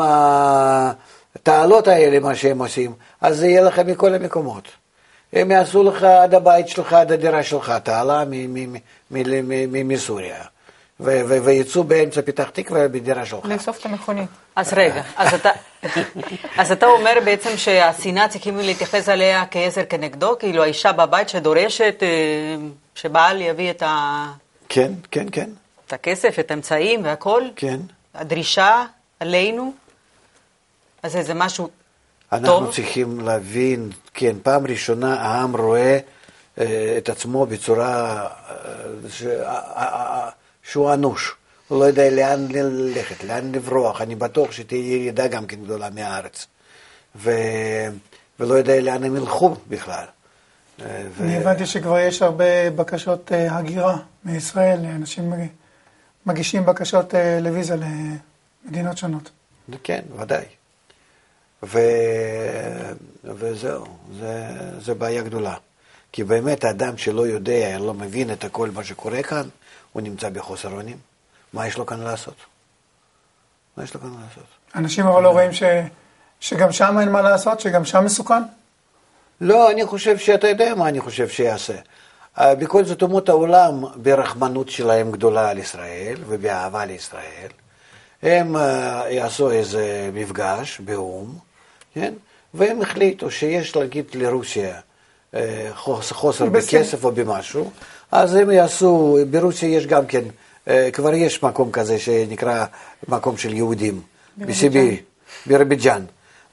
התעלות 1.35 1.87
האלה, 1.87 2.19
מה 2.19 2.35
שהם 2.35 2.59
עושים, 2.59 2.93
אז 3.21 3.37
זה 3.37 3.47
יהיה 3.47 3.61
לך 3.61 3.79
מכל 3.79 4.13
המקומות. 4.13 4.63
הם 5.33 5.51
יעשו 5.51 5.83
לך 5.83 6.03
עד 6.03 6.33
הבית 6.33 6.67
שלך, 6.67 6.93
עד 6.93 7.11
הדירה 7.11 7.43
שלך, 7.43 7.73
תעלה 7.83 8.25
מ- 8.25 8.53
מ- 8.53 8.73
מ- 8.73 8.77
מ- 9.11 9.49
מ- 9.49 9.73
מ- 9.73 9.87
מסוריה. 9.87 10.43
ו- 10.99 11.21
ו- 11.27 11.43
ויצאו 11.43 11.83
באמצע 11.83 12.21
פתח 12.21 12.49
תקווה 12.49 12.87
בדירה 12.87 13.25
שלך. 13.25 13.45
לאסוף 13.45 13.79
את 13.79 13.85
המכונית. 13.85 14.29
אז 14.55 14.73
רגע, 14.73 15.01
אז 15.17 15.33
אתה, 15.33 15.49
אז 16.57 16.71
אתה 16.71 16.85
אומר 16.85 17.13
בעצם 17.25 17.57
שהשנאה 17.57 18.27
צריכים 18.27 18.57
להתייחס 18.57 19.09
אליה 19.09 19.43
כעזר 19.51 19.85
כנגדו, 19.89 20.35
כאילו 20.39 20.63
האישה 20.63 20.91
בבית 20.91 21.29
שדורשת 21.29 21.95
אה, 22.01 22.07
שבעל 22.95 23.41
יביא 23.41 23.69
את, 23.71 23.83
ה, 23.85 24.25
כן, 24.69 24.91
כן, 25.11 25.25
כן, 25.31 25.49
את 25.87 25.93
הכסף, 25.93 26.39
את 26.39 26.51
האמצעים 26.51 27.03
והכל, 27.05 27.41
כן. 27.55 27.79
הדרישה 28.15 28.83
עלינו, 29.19 29.73
אז 31.03 31.17
זה 31.21 31.33
משהו 31.33 31.69
אנחנו 32.31 32.47
טוב. 32.47 32.73
צריכים 32.73 33.19
להבין, 33.19 33.89
כן, 34.13 34.35
פעם 34.43 34.67
ראשונה 34.67 35.21
העם 35.21 35.55
רואה 35.57 35.99
אה, 36.59 36.95
את 36.97 37.09
עצמו 37.09 37.45
בצורה 37.45 38.21
אה, 38.49 38.65
ש- 39.09 39.23
אה, 39.23 39.61
אה, 39.77 40.29
שהוא 40.71 40.93
אנוש. 40.93 41.35
הוא 41.67 41.79
לא 41.79 41.85
יודע 41.85 42.09
לאן 42.09 42.47
ללכת, 42.51 43.23
לאן 43.23 43.51
לברוח. 43.51 44.01
אני 44.01 44.15
בטוח 44.15 44.51
שתהיה 44.51 44.95
ירידה 44.95 45.27
גם 45.27 45.45
כן 45.45 45.63
גדולה 45.63 45.89
מהארץ. 45.89 46.47
ו... 47.15 47.31
ולא 48.39 48.53
יודע 48.53 48.81
לאן 48.81 49.03
הם 49.03 49.15
ילכו 49.15 49.55
בכלל. 49.67 50.05
ו... 50.79 50.85
אני 51.19 51.37
הבנתי 51.37 51.65
שכבר 51.65 51.99
יש 51.99 52.21
הרבה 52.21 52.69
בקשות 52.69 53.31
אה, 53.31 53.57
הגירה 53.57 53.97
מישראל, 54.25 54.79
אנשים 54.85 55.29
מג- 55.29 55.47
מגישים 56.25 56.65
בקשות 56.65 57.15
אה, 57.15 57.39
לוויזה 57.39 57.75
למדינות 57.75 58.97
שונות. 58.97 59.29
כן, 59.83 60.01
ודאי. 60.19 60.45
ו... 61.63 61.79
וזהו, 63.23 63.85
זה, 64.19 64.47
זה 64.79 64.93
בעיה 64.93 65.21
גדולה. 65.21 65.55
כי 66.11 66.23
באמת 66.23 66.63
האדם 66.63 66.97
שלא 66.97 67.27
יודע, 67.27 67.77
לא 67.79 67.93
מבין 67.93 68.31
את 68.31 68.43
הכל 68.43 68.69
מה 68.73 68.83
שקורה 68.83 69.23
כאן, 69.23 69.47
הוא 69.97 70.03
נמצא 70.03 70.29
בחוסר 70.29 70.71
אונים. 70.71 70.97
מה 71.53 71.67
יש 71.67 71.77
לו 71.77 71.85
כאן 71.85 71.99
לעשות? 72.01 72.35
מה 73.77 73.83
יש 73.83 73.93
לו 73.93 74.01
כאן 74.01 74.09
לעשות? 74.09 74.43
אנשים 74.75 75.07
אבל 75.07 75.23
לא 75.23 75.29
רואים 75.29 75.53
ש... 75.53 75.63
שגם 76.39 76.71
שם 76.71 76.97
אין 76.99 77.11
מה 77.11 77.21
לעשות, 77.21 77.59
שגם 77.59 77.85
שם 77.85 78.05
מסוכן? 78.05 78.43
לא, 79.41 79.71
אני 79.71 79.85
חושב 79.85 80.17
שאתה 80.17 80.47
יודע 80.47 80.75
מה 80.75 80.89
אני 80.89 80.99
חושב 81.01 81.29
שיעשה. 81.29 81.73
בכל 82.41 82.85
זאת 82.85 83.01
אומות 83.01 83.29
העולם 83.29 83.83
ברחמנות 83.95 84.69
שלהם 84.69 85.11
גדולה 85.11 85.49
על 85.49 85.57
ישראל 85.57 86.15
ובאהבה 86.27 86.85
לישראל. 86.85 87.49
הם 88.23 88.55
אה, 88.55 89.03
יעשו 89.09 89.51
איזה 89.51 90.09
מפגש 90.13 90.79
באו"ם, 90.79 91.33
כן? 91.93 92.13
והם 92.53 92.81
החליטו 92.81 93.31
שיש 93.31 93.75
להגיד 93.75 94.05
לרוסיה, 94.13 94.79
אה, 95.33 95.69
חוס- 95.75 96.11
חוסר. 96.11 96.45
בכסף 96.45 97.03
או 97.03 97.11
במשהו, 97.11 97.71
אז 98.11 98.35
הם 98.35 98.51
יעשו, 98.51 99.17
ברוסיה 99.29 99.69
יש 99.69 99.87
גם 99.87 100.05
כן, 100.05 100.23
אה, 100.67 100.89
כבר 100.93 101.13
יש 101.13 101.43
מקום 101.43 101.71
כזה 101.71 101.99
שנקרא 101.99 102.65
מקום 103.07 103.37
של 103.37 103.53
יהודים, 103.53 104.01
בסיביר, 104.37 104.93
בירביג'אן. 105.45 106.01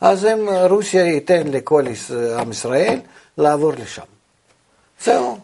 אז 0.00 0.24
הם, 0.24 0.48
רוסיה 0.48 1.04
ייתן 1.04 1.46
לכל 1.46 1.84
עם 2.38 2.50
ישראל 2.50 3.00
לעבור 3.38 3.72
לשם. 3.72 4.02
זהו. 5.04 5.38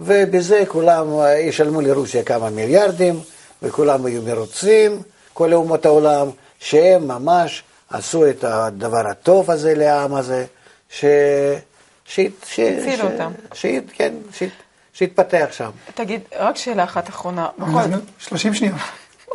ובזה 0.00 0.64
כולם 0.68 1.06
ישלמו 1.38 1.80
לרוסיה 1.80 2.22
כמה 2.22 2.50
מיליארדים, 2.50 3.20
וכולם 3.62 4.06
יהיו 4.06 4.22
מרוצים, 4.22 5.02
כל 5.32 5.52
אומות 5.52 5.86
העולם, 5.86 6.28
שהם 6.58 7.08
ממש 7.08 7.62
עשו 7.90 8.28
את 8.30 8.44
הדבר 8.44 9.06
הטוב 9.10 9.50
הזה 9.50 9.74
לעם 9.74 10.14
הזה, 10.14 10.46
ש... 10.90 11.04
ש... 12.04 12.20
ש... 12.46 12.60
אותם. 13.00 13.32
ש... 13.54 13.66
כן, 13.94 14.14
ש... 14.32 14.42
שהתפתח 14.92 15.46
שם. 15.50 15.70
תגיד, 15.94 16.20
רק 16.38 16.56
שאלה 16.56 16.84
אחת 16.84 17.08
אחרונה. 17.08 17.48
בכל 17.58 17.66
אנחנו 17.78 17.98
30 18.18 18.54
שניות. 18.54 18.76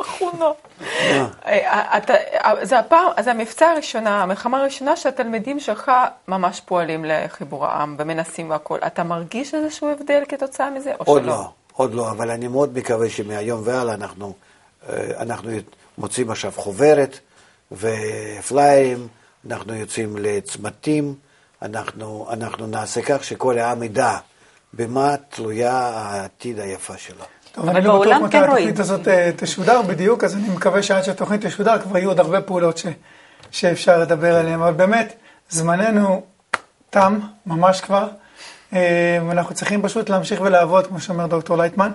אחרונה. 0.02 0.46
אה, 1.46 1.96
אתה- 1.98 2.14
אה, 2.14 2.66
זה 2.66 2.78
הפעם, 2.78 3.06
זה 3.20 3.30
המבצע 3.30 3.66
הראשונה, 3.70 4.22
המלחמה 4.22 4.60
הראשונה 4.60 4.96
שהתלמידים 4.96 5.60
שלך 5.60 5.92
ממש 6.28 6.60
פועלים 6.60 7.04
לחיבור 7.04 7.66
העם 7.66 7.96
ומנסים 7.98 8.50
והכול. 8.50 8.80
אתה 8.86 9.02
מרגיש 9.04 9.54
איזשהו 9.54 9.88
הבדל 9.88 10.22
כתוצאה 10.28 10.70
מזה 10.70 10.92
או 11.00 11.04
עוד 11.04 11.22
שלא? 11.22 11.32
לא, 11.32 11.48
עוד 11.72 11.94
לא, 11.94 12.10
אבל 12.10 12.30
אני 12.30 12.48
מאוד 12.48 12.78
מקווה 12.78 13.08
שמהיום 13.10 13.60
והלאה 13.64 13.94
אנחנו, 13.94 14.32
אה, 14.88 14.94
אנחנו 15.18 15.50
מוצאים 15.98 16.30
עכשיו 16.30 16.52
חוברת 16.56 17.18
ופליירים, 17.72 19.08
אנחנו 19.50 19.74
יוצאים 19.74 20.16
לצמתים, 20.20 21.14
אנחנו, 21.62 22.26
אנחנו 22.30 22.66
נעשה 22.66 23.02
כך 23.02 23.24
שכל 23.24 23.58
העם 23.58 23.82
ידע 23.82 24.16
במה 24.76 25.14
תלויה 25.28 25.78
העתיד 25.78 26.58
היפה 26.58 26.96
שלו. 26.96 27.24
טוב, 27.52 27.64
אבל 27.64 27.76
אני 27.76 27.86
לא 27.86 28.00
בטוח 28.00 28.16
מתי 28.16 28.32
כן 28.32 28.42
התוכנית 28.42 28.50
רואים. 28.50 28.74
הזאת 28.78 29.08
אה, 29.08 29.30
תשודר 29.36 29.82
בדיוק, 29.82 30.24
אז 30.24 30.34
אני 30.34 30.48
מקווה 30.48 30.82
שעד 30.82 31.02
שהתוכנית 31.02 31.46
תשודר 31.46 31.78
כבר 31.82 31.98
יהיו 31.98 32.08
עוד 32.08 32.20
הרבה 32.20 32.40
פעולות 32.40 32.78
ש, 32.78 32.86
שאפשר 33.50 33.98
לדבר 33.98 34.36
עליהן, 34.36 34.60
אבל 34.60 34.72
באמת, 34.72 35.14
זמננו 35.48 36.22
תם, 36.90 37.18
ממש 37.46 37.80
כבר, 37.80 38.08
אה, 38.72 39.18
ואנחנו 39.28 39.54
צריכים 39.54 39.82
פשוט 39.82 40.08
להמשיך 40.08 40.40
ולעבוד, 40.40 40.86
כמו 40.86 41.00
שאומר 41.00 41.26
דוקטור 41.26 41.56
לייטמן. 41.56 41.92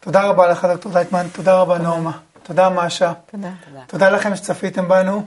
תודה 0.00 0.22
רבה 0.22 0.48
לך, 0.48 0.64
דוקטור 0.64 0.92
לייטמן, 0.94 1.26
תודה 1.32 1.60
רבה, 1.60 1.78
נעמה, 1.78 2.12
תודה, 2.42 2.68
מאשה. 2.68 3.12
תודה. 3.30 3.48
תודה 3.86 4.10
לכם 4.10 4.36
שצפיתם 4.36 4.88
בנו, 4.88 5.24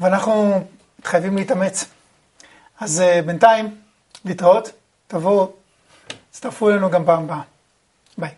ואנחנו 0.00 0.64
חייבים 1.04 1.36
להתאמץ. 1.36 1.84
אז 2.80 3.00
אה, 3.00 3.20
בינתיים, 3.26 3.74
להתראות, 4.24 4.70
תבואו, 5.06 5.52
תצטרפו 6.38 6.70
אלינו 6.70 6.90
גם 6.90 7.04
פעם 7.04 7.22
הבאה. 7.24 7.40
ביי. 8.18 8.30